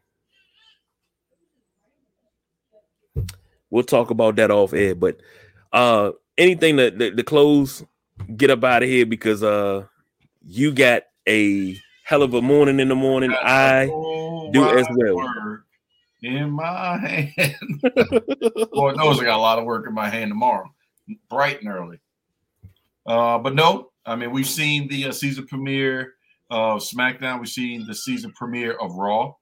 [3.70, 4.94] we'll talk about that off air.
[4.94, 5.20] But
[5.72, 7.84] uh anything that the, the close,
[8.36, 9.86] get up out of here because uh
[10.42, 13.32] you got a hell of a morning in the morning.
[13.32, 13.86] I
[14.52, 15.60] do as well.
[16.22, 17.82] In my hand.
[18.72, 20.72] Lord knows I got a lot of work in my hand tomorrow,
[21.28, 21.98] bright and early.
[23.06, 26.14] Uh, but no, I mean we've seen the uh, season premiere
[26.50, 27.40] of SmackDown.
[27.40, 29.34] We've seen the season premiere of Raw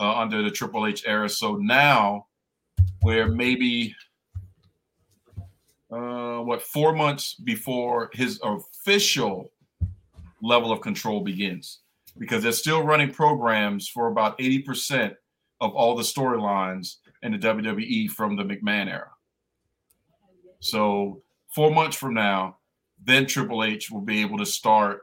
[0.00, 1.28] uh, under the Triple H era.
[1.28, 2.26] So now,
[3.00, 3.94] where maybe
[5.90, 9.50] uh, what four months before his official
[10.42, 11.80] level of control begins,
[12.18, 15.14] because they're still running programs for about eighty percent
[15.60, 19.10] of all the storylines in the WWE from the McMahon era.
[20.60, 21.22] So
[21.54, 22.58] four months from now,
[23.02, 25.02] then Triple H will be able to start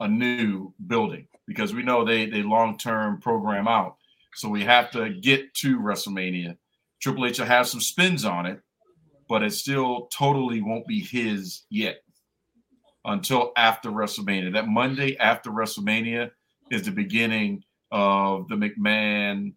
[0.00, 3.96] a new building because we know they they long term program out.
[4.34, 6.56] So we have to get to WrestleMania.
[7.00, 8.60] Triple H will have some spins on it,
[9.28, 12.02] but it still totally won't be his yet
[13.04, 14.52] until after WrestleMania.
[14.52, 16.30] That Monday after WrestleMania
[16.72, 17.62] is the beginning
[17.92, 19.54] of the McMahon,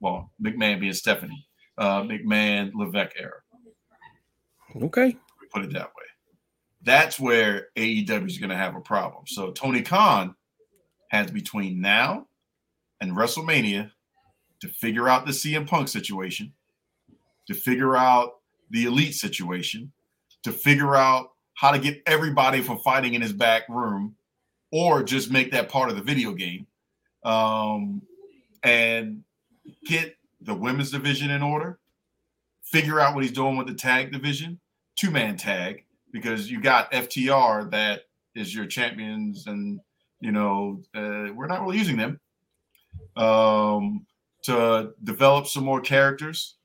[0.00, 1.46] well, McMahon being Stephanie,
[1.78, 3.40] uh, McMahon Levesque era.
[4.82, 5.16] Okay.
[5.40, 6.04] We put it that way
[6.84, 9.24] that's where AEW is going to have a problem.
[9.26, 10.34] So Tony Khan
[11.08, 12.26] has between now
[13.00, 13.90] and WrestleMania
[14.60, 16.52] to figure out the CM Punk situation,
[17.48, 18.34] to figure out
[18.70, 19.92] the elite situation,
[20.42, 24.14] to figure out how to get everybody from fighting in his back room
[24.74, 26.66] or just make that part of the video game,
[27.22, 28.02] um,
[28.64, 29.22] and
[29.86, 31.78] get the women's division in order.
[32.64, 34.58] Figure out what he's doing with the tag division,
[34.96, 39.78] two man tag, because you got FTR that is your champions, and
[40.18, 42.18] you know uh, we're not really using them.
[43.16, 44.04] Um,
[44.42, 46.56] to develop some more characters,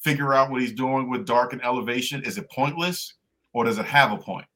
[0.00, 2.24] figure out what he's doing with Dark and Elevation.
[2.24, 3.12] Is it pointless
[3.52, 4.46] or does it have a point?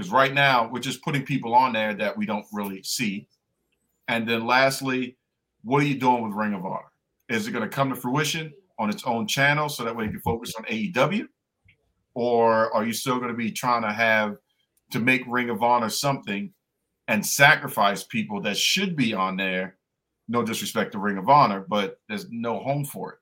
[0.00, 3.28] Because right now we're just putting people on there that we don't really see.
[4.08, 5.18] And then lastly,
[5.62, 6.90] what are you doing with Ring of Honor?
[7.28, 10.10] Is it going to come to fruition on its own channel so that way you
[10.10, 11.26] can focus on AEW?
[12.14, 14.38] Or are you still going to be trying to have
[14.92, 16.50] to make Ring of Honor something
[17.08, 19.76] and sacrifice people that should be on there
[20.28, 23.18] no disrespect to Ring of Honor, but there's no home for it.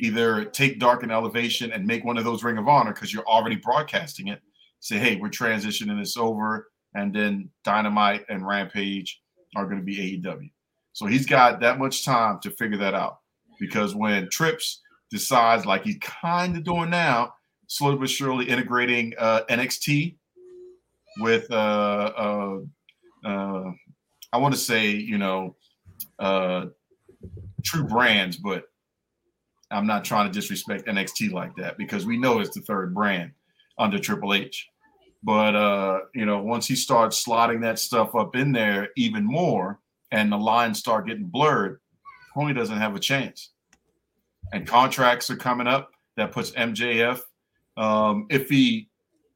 [0.00, 3.26] Either take Dark and Elevation and make one of those Ring of Honor because you're
[3.26, 4.42] already broadcasting it.
[4.84, 9.18] Say, hey, we're transitioning this over, and then Dynamite and Rampage
[9.56, 10.50] are going to be AEW.
[10.92, 13.20] So he's got that much time to figure that out.
[13.58, 17.32] Because when Trips decides, like he's kind of doing now,
[17.66, 20.16] slowly but surely integrating uh, NXT
[21.18, 22.58] with, uh, uh,
[23.24, 23.70] uh,
[24.34, 25.56] I want to say, you know,
[26.18, 26.66] uh,
[27.64, 28.64] true brands, but
[29.70, 33.30] I'm not trying to disrespect NXT like that because we know it's the third brand
[33.78, 34.68] under Triple H.
[35.24, 39.80] But uh, you know, once he starts slotting that stuff up in there even more,
[40.10, 41.80] and the lines start getting blurred,
[42.34, 43.52] Tony doesn't have a chance.
[44.52, 47.20] And contracts are coming up that puts MJF.
[47.76, 48.88] Um, if he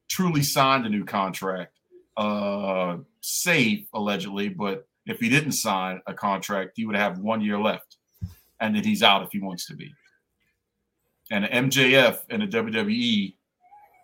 [0.09, 1.73] truly signed a new contract,
[2.19, 7.59] uh, safe allegedly, but if he didn't sign a contract, he would have one year
[7.59, 7.97] left,
[8.61, 9.91] and then he's out if he wants to be.
[11.31, 13.35] And MJF and the WWE,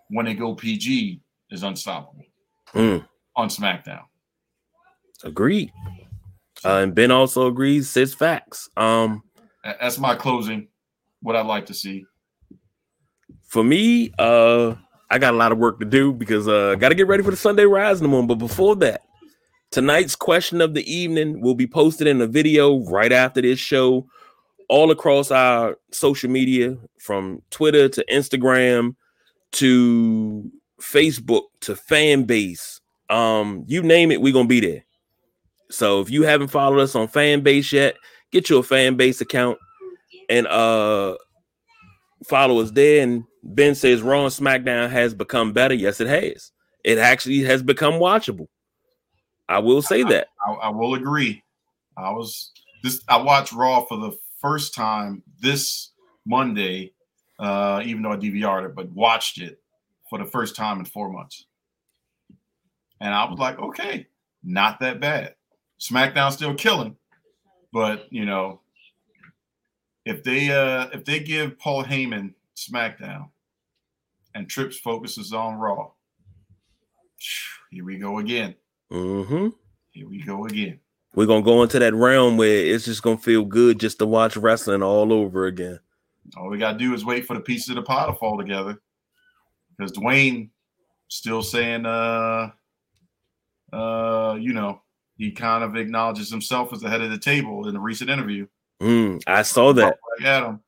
[0.08, 1.20] when they go PG,
[1.54, 2.24] is unstoppable
[2.74, 3.06] mm.
[3.36, 4.02] on SmackDown.
[5.22, 5.72] Agreed.
[6.64, 7.88] Uh, and Ben also agrees.
[7.88, 8.68] Says facts.
[8.76, 9.22] Um,
[9.62, 10.68] that's my closing.
[11.20, 12.04] What I'd like to see.
[13.48, 14.74] For me, uh,
[15.10, 17.22] I got a lot of work to do because uh, I got to get ready
[17.22, 18.28] for the Sunday Rise in the morning.
[18.28, 19.02] But before that,
[19.70, 24.06] Tonight's question of the evening will be posted in a video right after this show,
[24.68, 28.96] all across our social media from Twitter to Instagram
[29.52, 30.50] to
[30.80, 32.80] Facebook to fan base.
[33.10, 34.84] Um, you name it, we're gonna be there.
[35.70, 37.96] So if you haven't followed us on fan base yet,
[38.30, 39.58] get your fan base account
[40.28, 41.16] and uh
[42.26, 43.02] follow us there.
[43.02, 45.74] And Ben says Raw and SmackDown has become better.
[45.74, 46.52] Yes, it has.
[46.84, 48.48] It actually has become watchable.
[49.48, 50.28] I will say I, that.
[50.46, 51.42] I, I, will agree.
[51.96, 52.52] I was
[52.82, 53.02] this.
[53.08, 55.92] I watched Raw for the first time this
[56.26, 56.92] Monday,
[57.38, 59.58] uh, even though I DVR'd it, but watched it
[60.14, 61.46] for the first time in four months,
[63.00, 64.06] and I was like, okay,
[64.44, 65.34] not that bad.
[65.80, 66.94] SmackDown still killing,
[67.72, 68.60] but you know,
[70.04, 73.30] if they uh if they give Paul Heyman SmackDown
[74.36, 75.90] and Trips focuses on Raw,
[77.72, 78.54] here we go again.
[78.92, 79.48] Mm-hmm.
[79.90, 80.78] Here we go again.
[81.16, 84.36] We're gonna go into that realm where it's just gonna feel good just to watch
[84.36, 85.80] wrestling all over again.
[86.36, 88.78] All we gotta do is wait for the pieces of the pie to fall together.
[89.76, 90.50] Because Dwayne
[91.08, 92.50] still saying uh
[93.74, 94.80] uh, you know,
[95.16, 98.46] he kind of acknowledges himself as the head of the table in a recent interview.
[98.80, 99.98] Mm, I saw that.
[100.24, 100.60] Adam.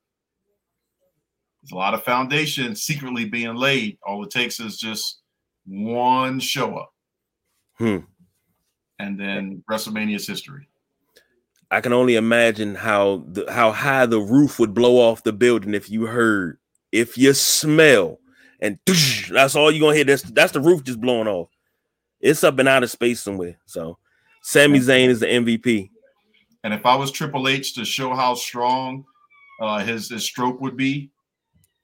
[1.61, 3.97] There's a lot of foundation secretly being laid.
[4.05, 5.21] All it takes is just
[5.65, 6.93] one show up.
[7.77, 7.99] Hmm.
[8.99, 10.67] And then WrestleMania's history.
[11.69, 15.73] I can only imagine how the, how high the roof would blow off the building
[15.73, 16.57] if you heard,
[16.93, 18.19] if you smell,
[18.59, 18.79] and
[19.29, 20.05] that's all you're gonna hear.
[20.05, 21.49] That's that's the roof just blowing off.
[22.19, 23.57] It's up and out of space somewhere.
[23.65, 23.97] So,
[24.41, 25.89] Sami Zayn is the MVP.
[26.63, 29.05] And if I was Triple H to show how strong
[29.61, 31.11] uh, his his stroke would be,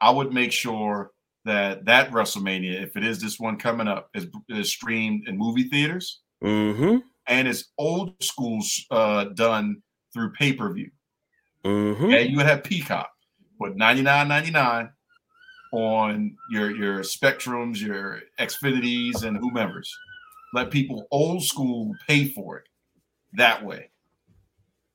[0.01, 1.11] I would make sure
[1.45, 5.69] that that WrestleMania, if it is this one coming up, is, is streamed in movie
[5.69, 6.97] theaters mm-hmm.
[7.27, 8.61] and it's old school
[8.91, 9.81] uh, done
[10.13, 10.89] through pay per view.
[11.63, 12.13] Mm-hmm.
[12.13, 13.09] And you would have Peacock,
[13.59, 14.89] but ninety nine ninety nine
[15.73, 19.93] on your your Spectrums, your Xfinities, and whomever's.
[20.53, 22.67] Let people old school pay for it
[23.33, 23.89] that way.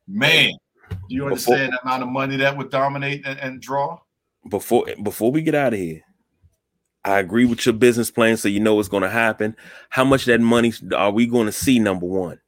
[0.06, 0.52] Man,
[0.90, 3.98] do you understand before, the amount of money that would dominate and, and draw?
[4.48, 6.02] Before before we get out of here,
[7.04, 9.56] I agree with your business plan, so you know what's going to happen.
[9.90, 11.80] How much that money are we going to see?
[11.80, 12.40] Number one,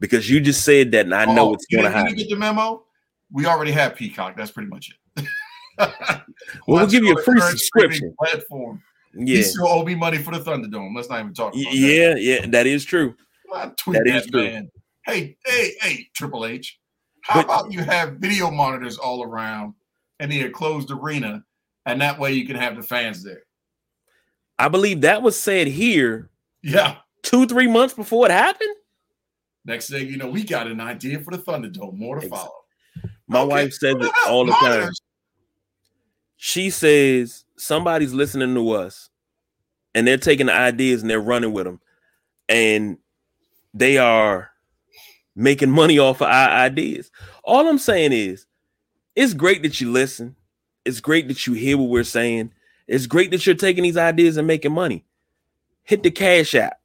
[0.00, 2.14] because you just said that, and I know oh, what's going to happen.
[2.14, 2.84] Get the memo?
[3.30, 4.36] We already have Peacock.
[4.38, 5.26] That's pretty much it.
[5.78, 6.24] well,
[6.66, 8.82] we'll give you a free subscription platform.
[9.14, 10.94] Yeah, you still owe oh, me money for the Thunderdome.
[10.94, 11.54] Let's not even talk.
[11.54, 11.74] About it.
[11.74, 12.22] yeah, that.
[12.22, 13.14] yeah, that is true.
[13.54, 14.70] I tweet that, that man.
[15.04, 16.78] Hey, hey, hey, Triple H.
[17.22, 19.74] How but, about you have video monitors all around
[20.20, 21.44] and the closed arena,
[21.86, 23.42] and that way you can have the fans there?
[24.58, 26.30] I believe that was said here.
[26.62, 26.96] Yeah.
[27.22, 28.74] Two, three months before it happened.
[29.64, 31.96] Next thing you know, we got an idea for the Thunderdome.
[31.96, 32.52] More to follow.
[33.26, 33.48] My okay.
[33.48, 34.90] wife says it all the time.
[36.38, 39.10] She says somebody's listening to us
[39.94, 41.80] and they're taking the ideas and they're running with them.
[42.48, 42.98] And
[43.74, 44.50] they are
[45.34, 47.10] making money off of our ideas.
[47.42, 48.46] All I'm saying is,
[49.16, 50.36] it's great that you listen.
[50.84, 52.52] It's great that you hear what we're saying.
[52.86, 55.04] It's great that you're taking these ideas and making money.
[55.82, 56.80] Hit the cash app.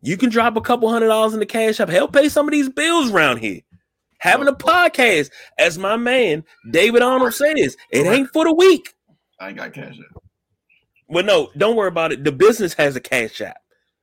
[0.00, 1.90] You can drop a couple hundred dollars in the cash app.
[1.90, 3.60] Help pay some of these bills around here.
[4.18, 8.94] Having a podcast, as my man David Arnold says, it ain't for the weak.
[9.40, 10.22] I ain't got cash app.
[11.08, 12.24] Well, no, don't worry about it.
[12.24, 13.58] The business has a cash app.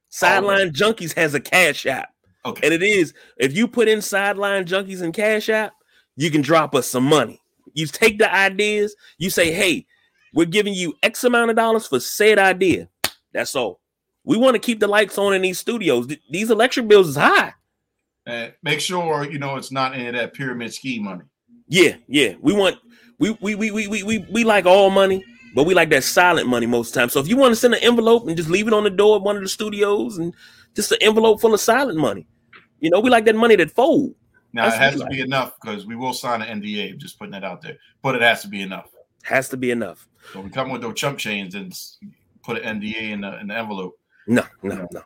[0.09, 2.09] Sideline oh, Junkies has a cash app.
[2.45, 2.65] Okay.
[2.65, 5.73] And it is if you put in Sideline Junkies and Cash App,
[6.15, 7.41] you can drop us some money.
[7.73, 9.85] You take the ideas, you say, hey,
[10.33, 12.87] we're giving you X amount of dollars for said idea.
[13.33, 13.81] That's all.
[14.23, 16.07] We want to keep the lights on in these studios.
[16.07, 17.53] Th- these electric bills is high.
[18.25, 21.23] And make sure you know it's not any of that pyramid scheme money.
[21.67, 22.33] Yeah, yeah.
[22.41, 22.77] We want
[23.19, 25.23] we we we we we we, like all money,
[25.53, 27.09] but we like that silent money most of the time.
[27.09, 29.17] So if you want to send an envelope and just leave it on the door
[29.17, 30.33] of one of the studios and
[30.75, 32.27] just an envelope full of silent money,
[32.79, 34.15] you know, we like that money that fold.
[34.53, 35.09] Now That's it has to like.
[35.11, 36.97] be enough because we will sign an NDA.
[36.97, 38.89] Just putting that out there, but it has to be enough.
[39.23, 40.07] Has to be enough.
[40.33, 41.73] So we come with those chump chains and
[42.43, 43.99] put an NDA in the in the envelope.
[44.27, 45.01] No, no, no.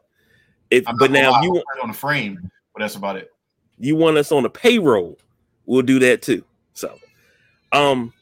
[0.70, 3.32] If but now you want on the frame, but that's about it.
[3.78, 5.18] You want us on the payroll?
[5.66, 6.46] We'll do that too.
[6.74, 6.98] So,
[7.74, 8.14] um,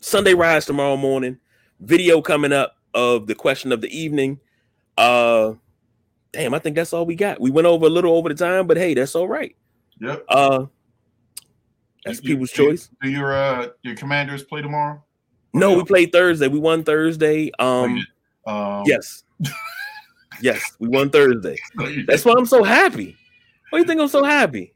[0.00, 1.38] Sunday rise tomorrow morning.
[1.80, 4.38] Video coming up of the question of the evening.
[4.98, 5.54] Uh,
[6.32, 7.40] damn, I think that's all we got.
[7.40, 9.56] We went over a little over the time, but hey, that's all right.
[10.00, 10.24] Yep.
[10.28, 10.66] Uh
[12.04, 12.90] that's you, people's you, choice.
[13.00, 15.02] Do your uh your commanders play tomorrow?
[15.54, 16.48] No, we played Thursday.
[16.48, 17.50] We won Thursday.
[17.58, 18.04] Um,
[18.46, 19.22] um yes.
[20.40, 21.58] yes, we won Thursday.
[22.06, 23.16] That's why I'm so happy.
[23.70, 24.74] Why do you think I'm so happy?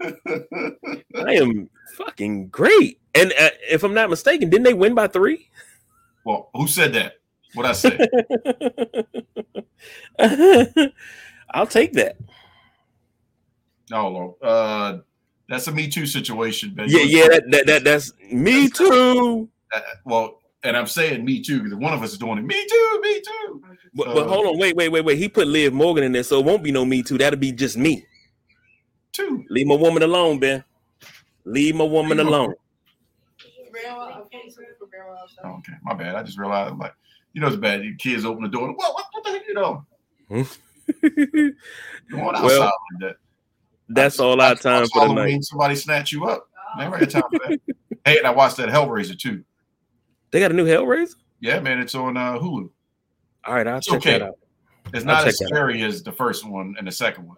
[0.00, 3.00] I am fucking great.
[3.14, 5.48] And uh, if I'm not mistaken, didn't they win by three?
[6.24, 7.14] Well, who said that?
[7.54, 8.00] What I said?
[11.50, 12.16] I'll take that.
[13.90, 14.98] No, uh,
[15.48, 16.88] that's a Me Too situation, Ben.
[16.88, 19.48] Yeah, yeah, that, that, that that's Me Too.
[19.72, 22.44] Uh, well, and I'm saying Me Too because one of us is doing it.
[22.44, 23.62] Me Too, Me Too.
[23.94, 25.18] But, uh, but hold on, wait, wait, wait, wait.
[25.18, 27.18] He put Liv Morgan in there, so it won't be no Me Too.
[27.18, 28.04] That'll be just me.
[29.12, 29.44] Two.
[29.50, 30.64] Leave my woman alone, Ben.
[31.44, 32.54] Leave my woman alone.
[35.44, 36.14] Oh, okay, my bad.
[36.14, 36.94] I just realized like
[37.32, 37.84] you know it's bad.
[37.84, 38.72] Your kids open the door.
[38.72, 39.84] What, what, what the heck you know?
[40.30, 40.46] Going
[42.36, 43.16] outside well, like that.
[43.88, 45.44] That's all our time for the night.
[45.44, 46.48] Somebody snatch you up.
[46.78, 47.60] Never had time for that.
[48.04, 49.44] hey, and I watched that Hellraiser too.
[50.34, 51.14] They got a new Hellraiser.
[51.38, 52.68] Yeah, man, it's on uh, Hulu.
[53.44, 54.18] All right, I'll it's check okay.
[54.18, 54.38] that out.
[54.92, 57.36] It's not as scary as the first one and the second one.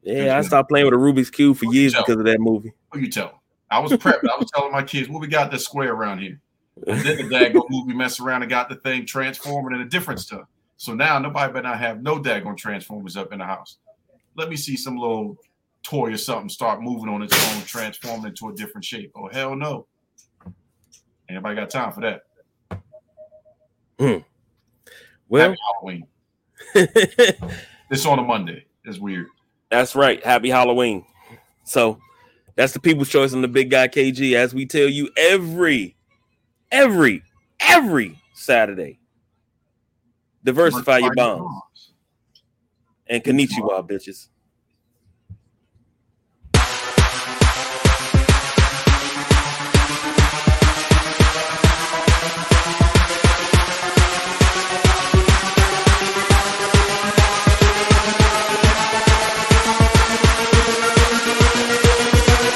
[0.00, 2.72] Yeah, I stopped playing with a Rubik's cube for years because of that movie.
[2.92, 3.42] Who you tell?
[3.70, 4.26] I was prepped.
[4.26, 6.40] I was telling my kids, "What we got this square around here."
[6.86, 10.48] And then the daggone movie mess around and got the thing transforming into different stuff.
[10.78, 13.76] So now nobody better not have no daggone transformers up in the house.
[14.36, 15.36] Let me see some little
[15.82, 19.12] toy or something start moving on its own, transforming into a different shape.
[19.14, 19.86] Oh hell no!
[21.28, 22.22] Anybody got time for that?
[23.98, 24.18] Hmm.
[25.28, 26.06] Well, Happy Halloween.
[27.90, 28.64] it's on a Monday.
[28.84, 29.26] It's weird.
[29.70, 30.24] That's right.
[30.24, 31.04] Happy Halloween.
[31.64, 31.98] So
[32.54, 35.96] that's the people's choice on the big guy KG, as we tell you every
[36.70, 37.22] every
[37.60, 38.98] every Saturday.
[40.44, 41.92] Diversify your bombs.
[43.06, 44.28] And konnichiwa, bitches.